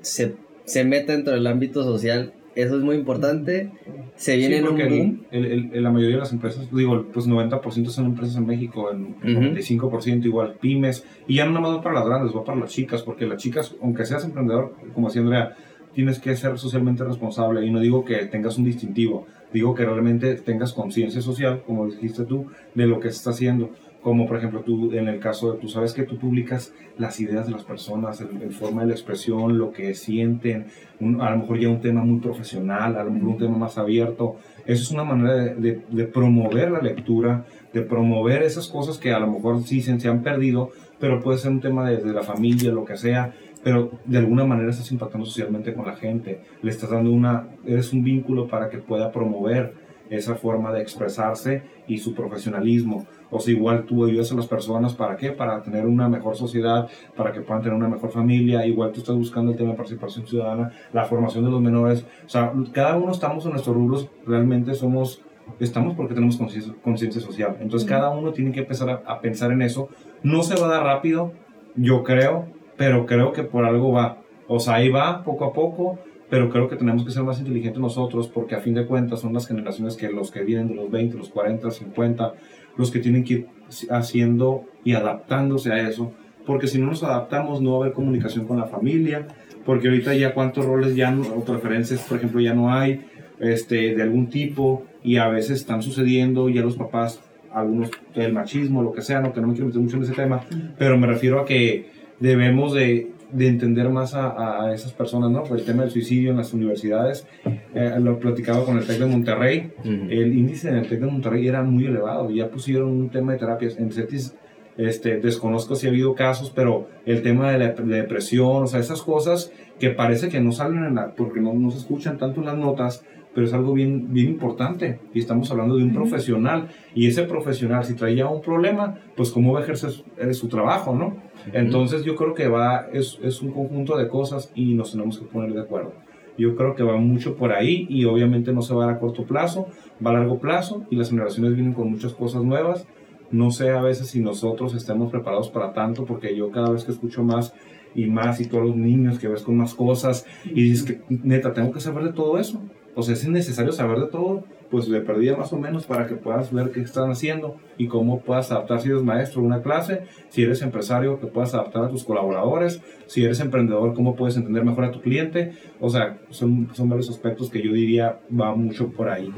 [0.03, 0.35] se,
[0.65, 2.33] se meta dentro del ámbito social.
[2.55, 3.71] Eso es muy importante.
[4.15, 5.25] Se viene Sí, en un boom.
[5.31, 8.91] el- el- el- la mayoría de las empresas, digo, pues 90% son empresas en México,
[8.91, 9.15] el Ujú.
[9.23, 12.69] 95% igual pymes, y ya no nada más va para las grandes, va para las
[12.69, 15.55] chicas, porque las chicas, aunque seas emprendedor, como decía Andrea,
[15.95, 20.35] tienes que ser socialmente responsable, y no digo que tengas un distintivo, digo que realmente
[20.35, 22.45] tengas conciencia social, como dijiste tú,
[22.75, 23.71] de lo que se está haciendo.
[24.03, 27.45] Como por ejemplo tú, en el caso de, tú sabes que tú publicas las ideas
[27.45, 30.65] de las personas, el forma de la expresión, lo que sienten,
[30.99, 33.77] un- a lo mejor ya un tema muy profesional, a lo mejor un tema más
[33.77, 34.35] abierto.
[34.65, 39.13] Eso es una manera de, de- de promover la lectura, de promover esas cosas que
[39.13, 42.23] a lo mejor sí se, se han perdido, pero puede ser un tema desde la
[42.23, 43.33] familia, lo que sea,
[43.63, 47.93] pero de alguna manera estás impactando socialmente con la gente, le estás dando una, eres
[47.93, 53.05] un vínculo para que pueda promover esa forma de expresarse y su profesionalismo.
[53.33, 55.31] O sea, igual tú ayudas a las personas, ¿para qué?
[55.31, 58.65] Para tener una mejor sociedad, para que puedan tener una mejor familia.
[58.65, 62.05] Igual tú estás buscando el tema de participación ciudadana, la formación de los menores.
[62.25, 65.21] O sea, cada uno estamos en nuestros rubros, realmente somos,
[65.59, 67.57] estamos porque tenemos conciencia conciencia social.
[67.59, 69.89] Entonces, cada uno tiene que empezar a, a pensar en eso.
[70.21, 71.31] No se va a dar rápido,
[71.75, 72.45] yo creo,
[72.77, 74.19] pero creo que por algo va.
[74.47, 75.97] O sea, ahí va, poco a poco,
[76.33, 79.33] pero creo que tenemos que ser más inteligentes nosotros porque a fin de cuentas son
[79.33, 82.33] las generaciones que los que vienen de los 20, los 40, 50,
[82.77, 83.47] los que tienen que ir
[83.89, 86.11] haciendo y adaptándose a eso,
[86.45, 89.27] porque si no nos adaptamos no va a haber comunicación con la familia,
[89.65, 93.05] porque ahorita ya cuántos roles ya no- o preferencias, por ejemplo, ya no hay
[93.39, 97.19] este, de algún tipo y a veces están sucediendo ya los papás,
[97.51, 100.41] algunos del machismo, lo que sea, no que no quiero meter mucho en ese tema,
[100.77, 105.43] pero me refiero a que debemos de, de entender más a, a esas personas, ¿no?
[105.43, 107.27] Por el tema del suicidio en las universidades,
[107.73, 111.47] eh, lo platicaba con el TEC de Monterrey, el índice en el TEC de Monterrey
[111.47, 114.35] era muy elevado, ya pusieron un tema de terapias, en CETIS
[114.77, 118.79] este, desconozco si ha habido casos, pero el tema de la de depresión, o sea,
[118.79, 122.39] esas cosas que parece que no salen en la, porque no, no se escuchan tanto
[122.39, 123.03] en las notas,
[123.33, 127.83] pero es algo bien, bien importante y estamos hablando de un profesional y ese profesional
[127.83, 131.15] si traía un problema, pues cómo va a ejercer su, eh, su trabajo, ¿no?
[131.51, 135.25] Entonces yo creo que va, es, es un conjunto de cosas y nos tenemos que
[135.25, 135.93] poner de acuerdo.
[136.37, 138.99] Yo creo que va mucho por ahí y obviamente no se va a dar a
[138.99, 139.67] corto plazo,
[140.05, 142.87] va a largo plazo y las generaciones vienen con muchas cosas nuevas.
[143.31, 146.91] No sé a veces si nosotros estemos preparados para tanto porque yo cada vez que
[146.91, 147.53] escucho más
[147.95, 151.53] y más y todos los niños que ves con más cosas y dices que neta
[151.53, 152.61] tengo que saber de todo eso.
[153.01, 156.53] Sea, es necesario saber de todo, pues le perdía más o menos para que puedas
[156.53, 160.43] ver qué están haciendo y cómo puedas adaptar si eres maestro de una clase, si
[160.43, 164.85] eres empresario, que puedas adaptar a tus colaboradores, si eres emprendedor, cómo puedes entender mejor
[164.85, 165.53] a tu cliente.
[165.79, 169.29] O sea, son, son varios aspectos que yo diría va mucho por ahí.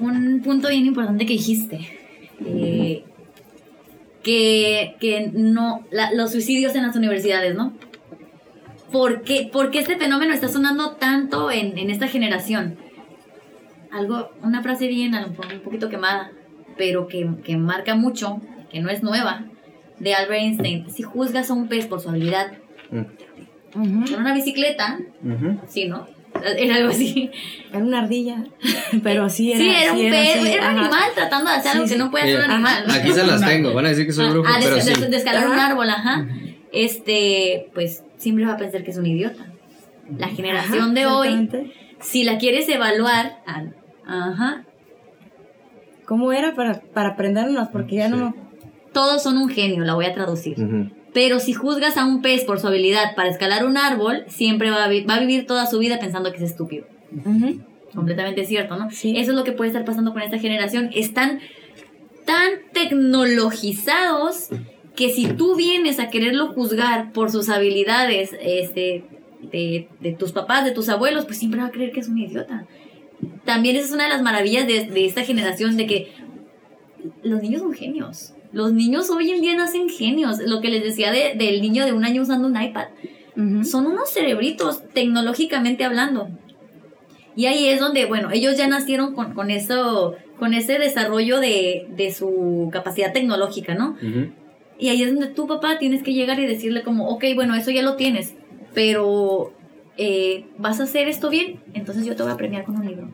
[0.00, 1.80] un punto bien importante que dijiste.
[2.46, 3.04] eh,
[4.22, 5.84] que, que no.
[5.90, 7.72] la- los suicidios en las universidades, ¿no?
[8.92, 12.76] ¿Por qué, por qué este fenómeno está sonando tanto en, en esta generación?
[13.92, 16.30] Algo, una frase bien, a lo mejor un poquito quemada,
[16.76, 19.44] pero que, que marca mucho, que no es nueva,
[19.98, 20.90] de Albert Einstein.
[20.90, 22.52] Si juzgas a un pez por su habilidad
[23.72, 24.98] con una bicicleta,
[25.66, 26.06] sí, ¿no?
[26.56, 27.30] Era algo así.
[27.70, 28.44] Era una ardilla,
[29.02, 29.58] pero sí era.
[29.60, 30.80] sí, era un pez, era un ajá.
[30.80, 32.84] animal tratando de hacer algo Sí, que no puede hacer un animal.
[32.90, 34.82] Aquí se las tengo, van a decir que soy Ah, brujo, ah, de, pero de-
[34.82, 35.00] sí.
[35.10, 36.26] de escalar un árbol, ajá.
[36.72, 39.46] Este, pues siempre va a pensar que es un idiota.
[40.18, 43.64] La generación Ajá, de hoy, si la quieres evaluar, ah,
[44.06, 44.64] ajá,
[46.06, 47.68] ¿Cómo era para, para aprendernos?
[47.68, 48.34] Porque ya no.
[48.94, 50.56] todos son un genio, la voy a traducir.
[51.12, 54.84] Pero si juzgas a un pez por su habilidad para escalar un árbol, siempre va
[54.84, 56.86] a, vi- va a vivir toda su vida pensando que es estúpido.
[57.94, 58.90] Completamente cierto, ¿no?
[58.90, 59.18] Sí.
[59.18, 60.88] Eso es lo que puede estar pasando con esta generación.
[60.94, 61.40] Están
[62.24, 64.48] tan tecnologizados
[64.98, 69.04] que si tú vienes a quererlo juzgar por sus habilidades este,
[69.52, 72.18] de, de tus papás, de tus abuelos, pues siempre va a creer que es un
[72.18, 72.66] idiota.
[73.44, 76.12] También esa es una de las maravillas de, de esta generación, de que
[77.22, 78.34] los niños son genios.
[78.52, 80.38] Los niños hoy en día nacen genios.
[80.44, 82.86] Lo que les decía de- del niño de un año usando un iPad.
[83.64, 86.28] Son unos cerebritos tecnológicamente hablando.
[87.36, 91.86] Y ahí es donde, bueno, ellos ya nacieron con, con eso, con ese desarrollo de,
[91.96, 93.90] de su capacidad tecnológica, ¿no?
[94.02, 94.32] Ujú.
[94.78, 97.70] Y ahí es donde tu papá tienes que llegar y decirle como, ok, bueno, eso
[97.70, 98.34] ya lo tienes,
[98.74, 99.52] pero
[99.96, 103.08] eh, vas a hacer esto bien, entonces yo te voy a premiar con un libro.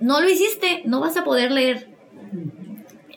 [0.00, 1.88] No lo hiciste, no vas a poder leer.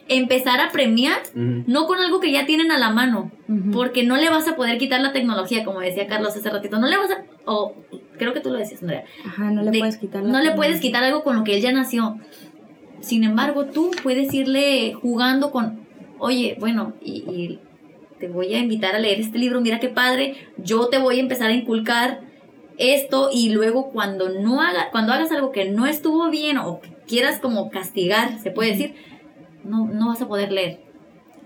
[0.06, 3.30] Empezar a premiar, no con algo que ya tienen a la mano,
[3.72, 6.78] porque no le vas a poder quitar la tecnología, como decía Carlos hace ratito.
[6.78, 7.74] No le vas a, o
[8.18, 9.04] creo que tú lo decías, Andrea.
[9.24, 11.54] Ajá, no le de- puedes quitar la No le puedes quitar algo con lo que
[11.56, 12.18] él ya nació.
[13.00, 15.83] Sin embargo, tú puedes irle jugando con,
[16.18, 17.60] oye, bueno, y, y
[18.18, 21.20] te voy a invitar a leer este libro, mira qué padre, yo te voy a
[21.20, 22.22] empezar a inculcar
[22.78, 26.90] esto y luego cuando no haga, cuando hagas algo que no estuvo bien o que
[27.06, 28.94] quieras como castigar, se puede decir,
[29.64, 30.80] no, no vas a poder leer.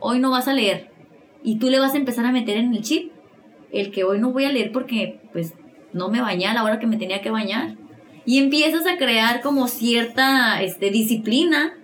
[0.00, 0.90] Hoy no vas a leer.
[1.42, 3.12] Y tú le vas a empezar a meter en el chip
[3.72, 5.54] el que hoy no voy a leer porque pues
[5.92, 7.76] no me bañé a la hora que me tenía que bañar.
[8.24, 11.77] Y empiezas a crear como cierta este, disciplina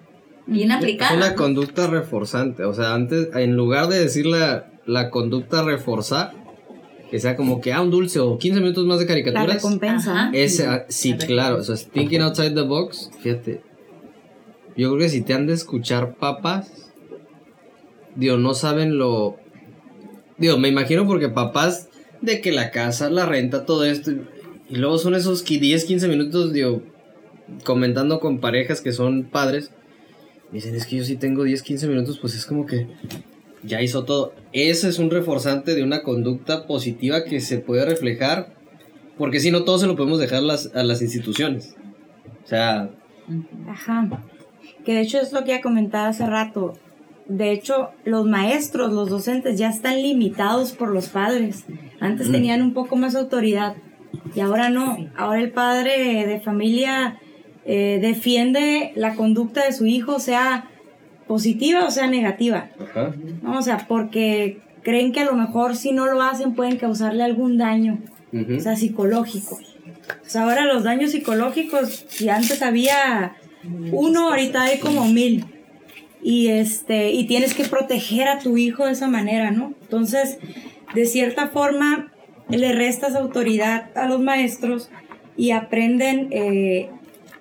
[0.47, 1.17] bien Es aplicada.
[1.17, 2.65] una conducta reforzante.
[2.65, 6.33] O sea, antes, en lugar de decir la, la conducta reforzar,
[7.11, 9.55] que sea como que, ah, un dulce o 15 minutos más de La caricaturas.
[9.57, 10.13] recompensa.
[10.13, 10.31] Ajá.
[10.33, 11.57] Ese, ah, sí, claro.
[11.59, 13.63] O sea, thinking outside the box, fíjate.
[14.77, 16.91] Yo creo que si te han de escuchar papás,
[18.17, 19.37] digo, no saben lo.
[20.39, 21.89] Digo, me imagino porque papás
[22.21, 24.11] de que la casa, la renta, todo esto.
[24.69, 26.83] Y, luego son esos qui- 10, 15 minutos, digo,
[27.65, 29.71] comentando con parejas que son padres.
[30.55, 32.87] Me dicen, es que yo sí tengo 10, 15 minutos, pues es como que
[33.65, 34.33] ya hizo todo.
[34.53, 38.55] Ese es un reforzante de una conducta positiva que se puede reflejar
[39.19, 41.75] porque si no, todo se lo podemos dejar las, a las instituciones.
[42.45, 42.89] O sea,
[43.69, 44.23] Ajá.
[44.85, 46.75] Que de hecho es lo que ya comentaba hace rato.
[47.27, 51.65] De hecho, los maestros, los docentes ya están limitados por los padres.
[51.99, 52.33] Antes Mm.
[52.33, 53.75] tenían un poco más autoridad
[54.37, 55.11] y ahora no.
[55.17, 57.19] Ahora el padre de familia
[57.67, 60.71] eh, defiende la conducta de su hijo, sea
[61.27, 62.71] positiva o sea negativa.
[62.79, 63.15] ajá.
[63.43, 63.59] ¿no?
[63.59, 67.59] O sea, porque creen que a lo mejor si no lo hacen pueden causarle algún
[67.59, 67.99] daño,
[68.33, 69.57] o sea, psicológico.
[69.57, 73.37] O sea, ahora los daños psicológicos, si antes había
[73.93, 75.47] uno, ahorita hay como mil.
[76.23, 79.75] Y este, y tienes que proteger a tu hijo de esa manera, ¿no?
[79.83, 80.39] Entonces,
[80.95, 82.13] de cierta forma,
[82.49, 84.91] le restas autoridad a los maestros
[85.37, 86.91] y aprenden, eh,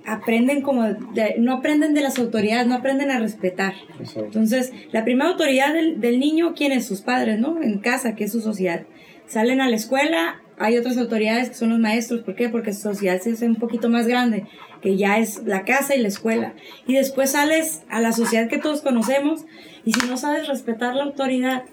[0.06, 3.74] aprenden como, de- no aprenden de las autoridades, no aprenden a respetar.
[4.16, 6.86] Entonces, la primera autoridad del, del niño, ¿quién es?
[6.86, 7.62] Sus padres, ¿no?
[7.62, 8.84] En casa, que es su sociedad.
[9.28, 12.22] Salen a la escuela, hay otras autoridades que son los maestros.
[12.22, 12.50] ¿Por qué?
[12.50, 14.46] Porque su sociedad se hace un poquito más grande,
[14.82, 16.54] que ya es la casa y la escuela.
[16.86, 19.46] Y después sales a la sociedad que todos conocemos,
[19.86, 21.64] y si no sabes respetar la autoridad,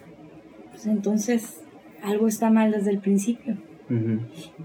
[0.71, 1.57] pues entonces
[2.01, 3.57] algo está mal desde el principio.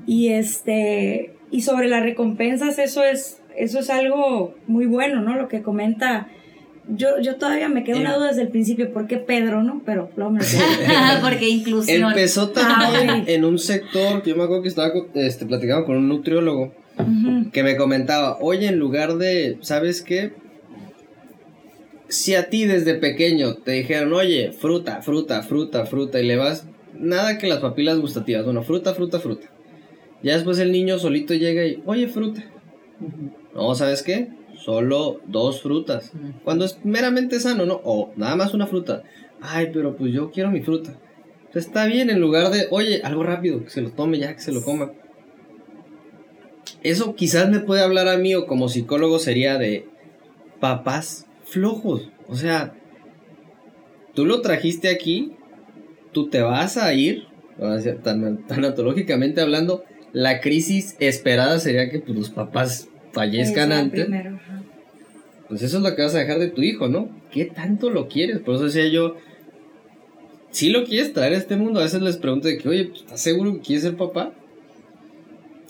[0.07, 5.37] Y este y sobre las recompensas eso es eso es algo muy bueno, ¿no?
[5.37, 6.29] Lo que comenta
[6.89, 8.17] yo, yo todavía me quedo una Eh.
[8.17, 9.83] duda desde el principio, ¿por qué Pedro, no?
[9.85, 10.47] Pero luego me lo
[11.23, 12.11] Porque inclusión.
[12.11, 15.97] Empezó Ah, también en un sector que yo me acuerdo que estaba este, platicando con
[15.97, 16.73] un nutriólogo
[17.53, 20.33] que me comentaba, oye, en lugar de, ¿sabes qué?
[22.09, 26.67] Si a ti desde pequeño te dijeron, oye, fruta, fruta, fruta, fruta, y le vas,
[26.99, 29.49] nada que las papilas gustativas, bueno, fruta, fruta, fruta.
[30.23, 32.45] Ya después el niño solito llega y, oye, fruta.
[33.57, 34.29] No, ¿sabes qué?
[34.63, 36.13] Solo dos frutas.
[36.45, 37.81] Cuando es meramente sano, ¿no?
[37.85, 39.03] O nada más una fruta.
[39.41, 40.95] Ay, pero pues yo quiero mi fruta.
[41.53, 44.43] Pues está bien, en lugar de, oye, algo rápido, que se lo tome ya, que
[44.43, 44.93] se lo coma.
[46.83, 49.89] Eso quizás me puede hablar a mí o como psicólogo sería de
[50.61, 52.11] papás flojos.
[52.29, 52.75] O sea,
[54.15, 55.33] tú lo trajiste aquí,
[56.13, 57.27] tú te vas a ir,
[57.81, 59.83] sea, tan, tanatológicamente hablando,
[60.13, 64.05] la crisis esperada sería que pues, los papás fallezcan antes.
[64.05, 64.39] primero.
[65.49, 67.09] Pues eso es lo que vas a dejar de tu hijo, ¿no?
[67.31, 68.41] ¿Qué tanto lo quieres?
[68.41, 69.17] Por eso decía yo,
[70.51, 73.01] si lo quieres traer a este mundo, a veces les pregunto de que, oye, pues,
[73.01, 74.33] ¿estás seguro que quieres ser papá?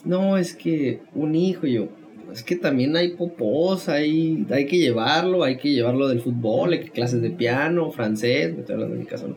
[0.04, 1.88] No, es que un hijo, yo,
[2.32, 6.80] es que también hay popós, hay, hay que llevarlo, hay que llevarlo del fútbol, hay
[6.80, 9.36] que clases de piano, francés, me estoy hablando de mi caso, ¿no?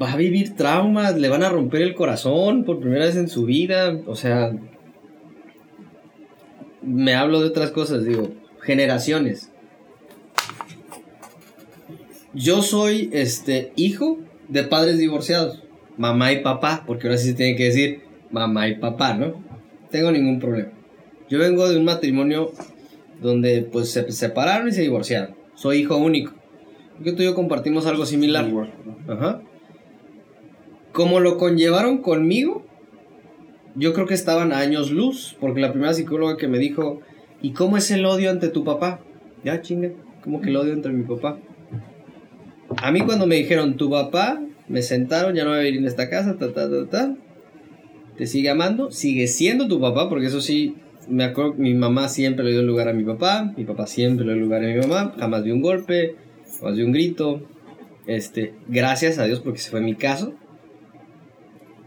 [0.00, 3.44] Va a vivir traumas, le van a romper el corazón por primera vez en su
[3.44, 4.52] vida, o sea,
[6.82, 8.30] me hablo de otras cosas, digo,
[8.62, 9.52] generaciones.
[12.34, 14.18] yo soy este hijo
[14.48, 15.62] de padres divorciados,
[15.96, 19.34] mamá y papá, porque ahora sí se tiene que decir mamá y papá, ¿no?
[19.90, 20.70] Tengo ningún problema.
[21.28, 22.52] Yo vengo de un matrimonio
[23.20, 25.34] donde pues se separaron y se divorciaron.
[25.54, 26.32] Soy hijo único.
[26.96, 28.50] Porque tú y yo compartimos algo similar.
[29.08, 29.42] Ajá.
[30.92, 32.66] Como lo conllevaron conmigo,
[33.74, 37.00] yo creo que estaban a años luz, porque la primera psicóloga que me dijo,
[37.40, 39.00] ¿y cómo es el odio ante tu papá?
[39.44, 39.90] Ya, chinga,
[40.22, 41.38] ¿cómo que el odio entre mi papá?
[42.76, 45.86] A mí cuando me dijeron, tu papá, me sentaron, ya no voy a vivir en
[45.86, 47.16] esta casa, ta, ta, ta, ta,
[48.16, 50.76] te sigue amando, sigue siendo tu papá, porque eso sí,
[51.08, 54.34] me acuerdo mi mamá siempre le dio lugar a mi papá, mi papá siempre le
[54.34, 56.16] dio lugar a mi mamá, jamás dio un golpe,
[56.58, 57.42] jamás dio un grito,
[58.06, 60.34] este, gracias a Dios porque ese fue mi caso,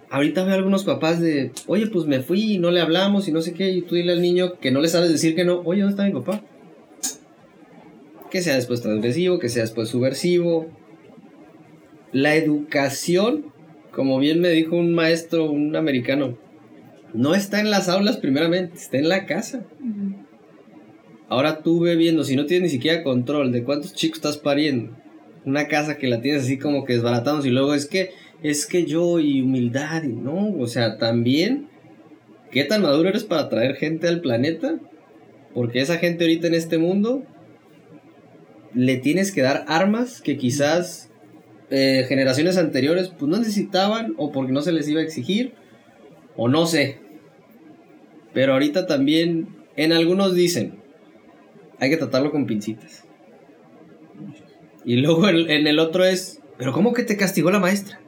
[0.09, 3.41] ahorita veo algunos papás de, oye, pues me fui y no le hablamos y no
[3.41, 5.81] sé qué, y tú dile al niño que no le sabes decir que no, oye,
[5.81, 6.43] ¿dónde está mi papá?
[8.29, 10.67] Que sea después transgresivo, que sea después subversivo.
[12.11, 13.45] La educación,
[13.91, 16.37] como bien me dijo un maestro, un americano,
[17.13, 19.65] no está en las aulas primeramente, está en la casa.
[21.27, 24.95] Ahora tú ve viendo, si no tienes ni siquiera control de cuántos chicos estás pariendo,
[25.45, 28.11] una casa que la tienes así como que desbaratamos y luego es que
[28.49, 31.67] es que yo y humildad y no, o sea, también,
[32.51, 34.79] ¿qué tan maduro eres para traer gente al planeta?
[35.53, 37.23] Porque esa gente ahorita en este mundo
[38.73, 41.09] le tienes que dar armas que quizás
[41.69, 45.53] eh, generaciones anteriores pues no necesitaban o porque no se les iba a exigir
[46.35, 46.99] o no sé.
[48.33, 50.75] Pero ahorita también en algunos dicen,
[51.79, 53.05] hay que tratarlo con pincitas.
[54.83, 57.99] Y luego en el otro es, pero ¿cómo que te castigó la maestra?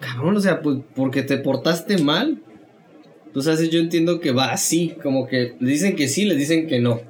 [0.00, 2.42] Cabrón, o sea, pues porque te portaste mal.
[3.26, 6.80] Entonces yo entiendo que va así, como que le dicen que sí, les dicen que
[6.80, 7.00] no.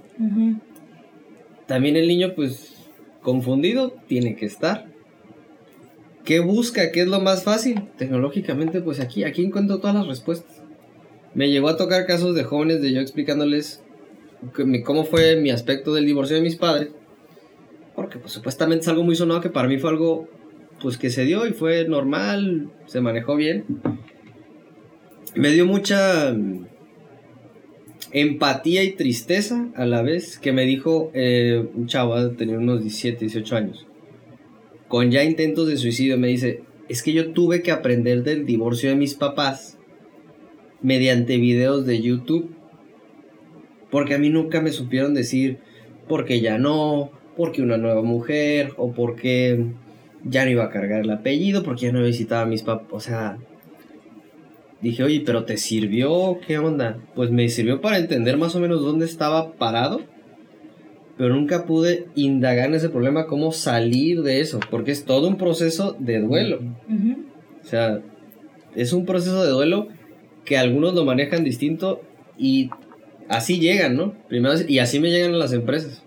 [1.67, 2.75] También el niño, pues,
[3.23, 4.87] confundido, tiene que estar.
[6.25, 6.91] ¿Qué busca?
[6.91, 7.85] ¿Qué es lo más fácil?
[7.97, 10.63] Tecnológicamente, pues aquí, aquí encuentro todas las respuestas.
[11.35, 13.83] Me llegó a tocar casos de jóvenes de yo explicándoles
[14.85, 16.91] cómo fue mi aspecto del divorcio de mis padres.
[17.95, 20.29] Porque pues supuestamente es algo muy sonado que para mí fue algo
[20.81, 23.65] pues que se dio y fue normal, se manejó bien.
[25.35, 26.67] Me dio mucha mm,
[28.13, 33.27] empatía y tristeza a la vez que me dijo eh, un chavo, tenía unos 17,
[33.27, 33.87] 18 años,
[34.89, 38.89] con ya intentos de suicidio, me dice, es que yo tuve que aprender del divorcio
[38.89, 39.79] de mis papás
[40.81, 42.51] mediante videos de YouTube,
[43.91, 45.59] porque a mí nunca me supieron decir,
[46.09, 49.67] porque ya no, porque una nueva mujer, o porque
[50.25, 52.89] ya no iba a cargar el apellido porque ya no visitaba a mis papás.
[52.91, 53.39] O sea,
[54.81, 56.39] dije, oye, pero ¿te sirvió?
[56.47, 56.99] ¿Qué onda?
[57.15, 60.01] Pues me sirvió para entender más o menos dónde estaba parado,
[61.17, 65.37] pero nunca pude indagar en ese problema, cómo salir de eso, porque es todo un
[65.37, 66.61] proceso de duelo.
[67.63, 68.01] O sea,
[68.75, 69.89] es un proceso de duelo
[70.45, 72.01] que algunos lo manejan distinto
[72.39, 72.71] y
[73.29, 74.15] así llegan, ¿no?
[74.29, 76.05] Primero, y así me llegan a las empresas.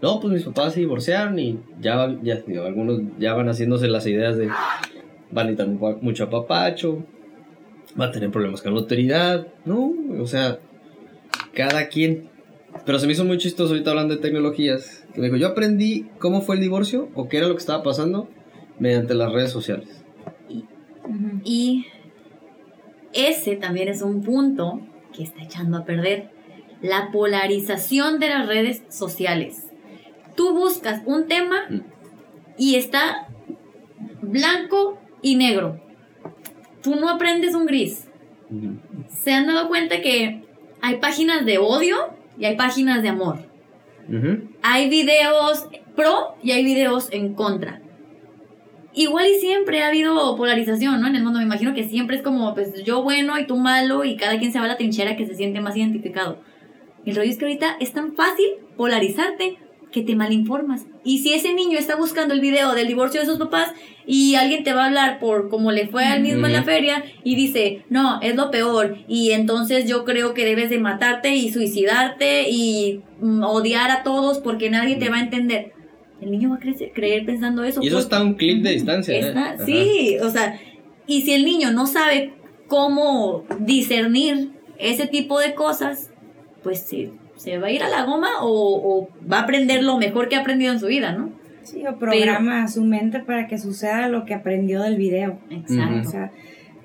[0.00, 4.36] No, pues mis papás se divorciaron y ya, ya algunos ya van haciéndose las ideas
[4.36, 4.48] de
[5.30, 7.04] van a necesitar mucho apapacho,
[8.00, 10.58] va a tener problemas con la autoridad, no, o sea,
[11.52, 12.30] cada quien.
[12.86, 16.06] Pero se me hizo muy chistoso ahorita hablando de tecnologías, que me dijo, yo aprendí
[16.18, 18.28] cómo fue el divorcio o qué era lo que estaba pasando
[18.78, 20.04] mediante las redes sociales.
[21.44, 21.86] Y
[23.12, 24.80] ese también es un punto
[25.12, 26.30] que está echando a perder
[26.82, 29.67] la polarización de las redes sociales
[30.38, 31.66] tú buscas un tema
[32.56, 33.26] y está
[34.22, 35.80] blanco y negro.
[36.80, 38.06] Tú no aprendes un gris.
[39.08, 40.44] Se han dado cuenta que
[40.80, 41.96] hay páginas de odio
[42.38, 43.40] y hay páginas de amor.
[44.62, 45.66] Hay videos
[45.96, 47.82] pro y hay videos en contra.
[48.94, 51.08] Igual y siempre ha habido polarización, ¿no?
[51.08, 54.04] En el mundo me imagino que siempre es como, pues yo bueno y tú malo
[54.04, 56.38] y cada quien se va a la trinchera que se siente más identificado.
[57.04, 59.58] El rollo es que ahorita es tan fácil polarizarte
[59.92, 60.86] que te malinformas.
[61.04, 63.72] Y si ese niño está buscando el video del divorcio de sus papás
[64.06, 67.04] y alguien te va a hablar por cómo le fue al mismo en la feria
[67.24, 71.50] y dice, no, es lo peor y entonces yo creo que debes de matarte y
[71.50, 75.72] suicidarte y mm, odiar a todos porque nadie te va a entender.
[76.20, 77.80] El niño va a crecer, creer pensando eso.
[77.82, 79.16] Y eso está a un clic de distancia.
[79.16, 79.56] ¿eh?
[79.64, 80.60] sí, o sea,
[81.06, 82.34] y si el niño no sabe
[82.66, 86.10] cómo discernir ese tipo de cosas,
[86.62, 90.28] pues sí, se va a ir a la goma o, va a aprender lo mejor
[90.28, 91.30] que ha aprendido en su vida, ¿no?
[91.62, 95.38] Sí, o programa su mente para que suceda lo que aprendió del video.
[95.50, 96.08] Exacto.
[96.08, 96.32] O sea,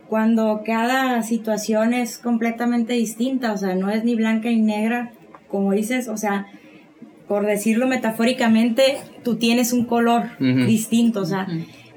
[0.10, 5.12] cuando cada situación es completamente distinta, o sea, no es ni blanca ni negra,
[5.48, 6.48] como dices, o sea,
[7.28, 11.22] por decirlo metafóricamente, tú tienes un color distinto.
[11.22, 11.48] O sea,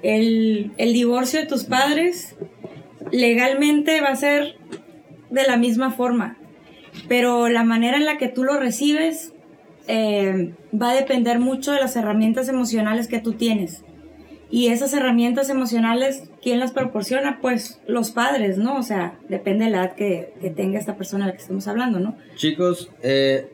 [0.02, 2.36] el, el divorcio de tus padres
[3.11, 4.57] legalmente va a ser
[5.30, 6.38] de la misma forma,
[7.09, 9.32] pero la manera en la que tú lo recibes
[9.88, 13.82] eh, va a depender mucho de las herramientas emocionales que tú tienes.
[14.49, 17.40] Y esas herramientas emocionales, ¿quién las proporciona?
[17.40, 18.76] Pues los padres, ¿no?
[18.76, 21.66] O sea, depende de la edad que, que tenga esta persona de la que estamos
[21.66, 22.16] hablando, ¿no?
[22.36, 23.49] Chicos, eh,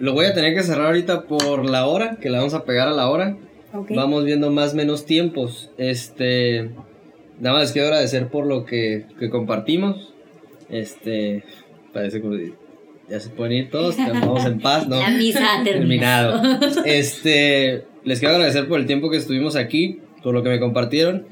[0.00, 2.88] lo voy a tener que cerrar ahorita por la hora, que la vamos a pegar
[2.88, 3.36] a la hora.
[3.72, 3.92] Ok.
[3.94, 5.70] Vamos viendo más menos tiempos.
[5.78, 6.70] Este,
[7.38, 10.12] nada más les quiero agradecer por lo que, que compartimos.
[10.68, 11.44] Este,
[11.92, 12.34] parece como
[13.08, 14.96] ya se pueden ir todos, vamos en paz, ¿no?
[15.00, 16.40] La misa ha terminado.
[16.40, 16.82] terminado.
[16.86, 21.26] Este, les quiero agradecer por el tiempo que estuvimos aquí, por lo que me compartieron.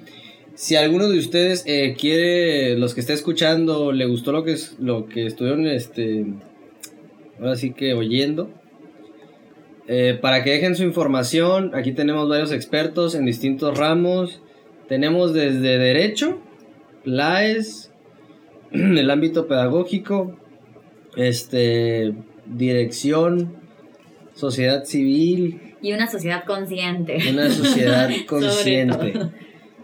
[0.55, 5.07] Si alguno de ustedes eh, quiere, los que está escuchando, le gustó lo que, lo
[5.07, 6.27] que estuvieron, este,
[7.39, 8.51] ahora sí que oyendo,
[9.89, 14.41] eh, para que dejen su información, aquí tenemos varios expertos en distintos ramos.
[14.89, 16.41] Tenemos desde Derecho,
[17.05, 17.91] LAES,
[18.73, 20.37] el ámbito pedagógico,
[21.17, 22.15] este,
[22.47, 23.55] Dirección,
[24.35, 27.19] Sociedad Civil, Y una sociedad consciente.
[27.31, 29.15] una sociedad consciente.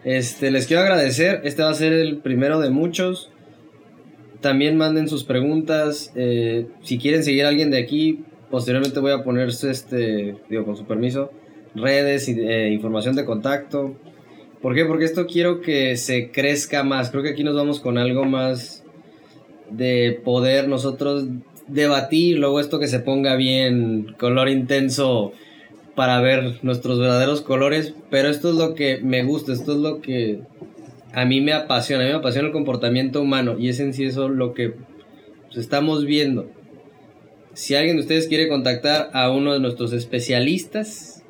[0.05, 1.41] Este, les quiero agradecer.
[1.45, 3.31] Este va a ser el primero de muchos.
[4.41, 6.13] También manden sus preguntas.
[6.15, 10.77] eh, si quieren seguir a alguien de aquí, posteriormente voy a poner este, digo, con
[10.77, 11.33] su permiso,
[11.75, 13.97] redes eh, información de contacto.
[14.63, 14.85] ¿Por qué?
[14.85, 17.11] Porque esto quiero que se crezca más.
[17.11, 18.85] Creo que aquí nos vamos con algo más
[19.71, 21.27] de poder nosotros
[21.67, 25.33] debatir, luego esto que se ponga bien, color intenso
[25.95, 30.01] para ver nuestros verdaderos colores, pero esto es lo que me gusta, esto es lo
[30.01, 30.41] que
[31.13, 34.05] a mí me apasiona, a mí me apasiona el comportamiento humano y es en sí
[34.05, 34.75] eso lo que
[35.47, 36.51] pues, estamos viendo.
[37.53, 41.25] Si alguien de ustedes quiere contactar a uno de nuestros especialistas,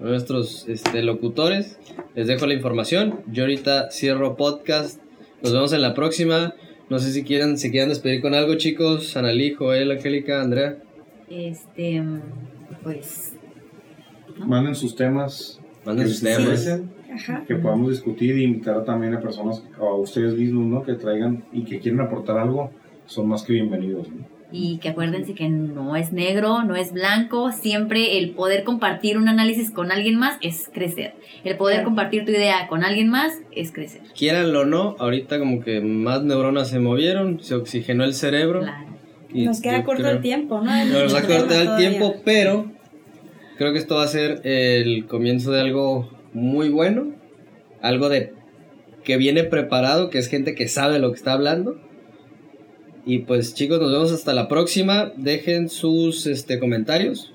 [0.00, 1.78] nuestros este, locutores,
[2.14, 3.20] les dejo la información.
[3.30, 5.00] Yo ahorita cierro podcast.
[5.42, 6.54] Nos vemos en la próxima.
[6.88, 9.16] No sé si quieren, si quieran despedir con algo, chicos.
[9.16, 10.78] Analí, Joel, Angélica, Andrea.
[11.28, 12.02] Este,
[12.82, 13.34] pues,
[14.38, 15.60] Manden sus temas.
[15.84, 16.80] Manden sus temas.
[17.12, 17.44] Ajá.
[17.46, 20.82] Que podamos discutir e invitar también a personas, o a ustedes mismos, ¿no?
[20.84, 22.70] Que traigan y que quieren aportar algo,
[23.06, 24.08] son más que bienvenidos.
[24.08, 24.35] ¿no?
[24.52, 29.28] Y que acuérdense que no es negro, no es blanco, siempre el poder compartir un
[29.28, 31.14] análisis con alguien más es crecer.
[31.44, 31.86] El poder Claro.
[31.88, 34.02] compartir tu idea con alguien más es crecer.
[34.14, 38.60] Quieranlo o no, ahorita como que más neuronas se movieron, se oxigenó el cerebro.
[38.60, 38.86] Claro.
[39.34, 40.84] y Nos queda corto creo- el tiempo, ¿no?
[40.86, 42.70] Nos va a cortar el tiempo, pero
[43.58, 47.08] creo que esto va a ser el comienzo de algo muy bueno,
[47.82, 48.32] algo de
[49.04, 51.78] que viene preparado, que es gente que sabe lo que está hablando.
[53.06, 55.12] Y pues chicos, nos vemos hasta la próxima.
[55.16, 57.32] Dejen sus este, comentarios,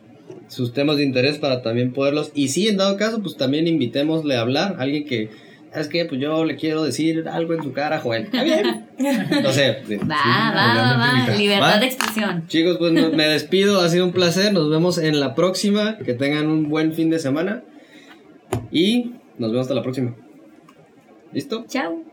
[0.50, 2.32] sus temas de interés para también poderlos.
[2.36, 4.76] Y si en dado caso, pues también invitémosle a hablar.
[4.80, 5.30] Alguien que,
[5.72, 6.04] ¿sabes qué?
[6.04, 8.24] Pues yo le quiero decir algo en su cara, Joel.
[8.26, 8.88] Está bien.
[9.42, 9.78] No sé.
[9.88, 9.96] sí.
[9.98, 10.98] Va, va, va,
[11.30, 11.36] va.
[11.36, 11.80] Libertad Va.
[11.80, 12.44] de expresión.
[12.48, 16.14] Chicos, pues no- me despido, ha sido un placer, nos vemos en la próxima, que
[16.14, 17.64] tengan un buen fin de semana
[18.72, 20.16] y nos vemos hasta la próxima.
[21.32, 21.64] ¿Listo?
[21.68, 22.11] Chao.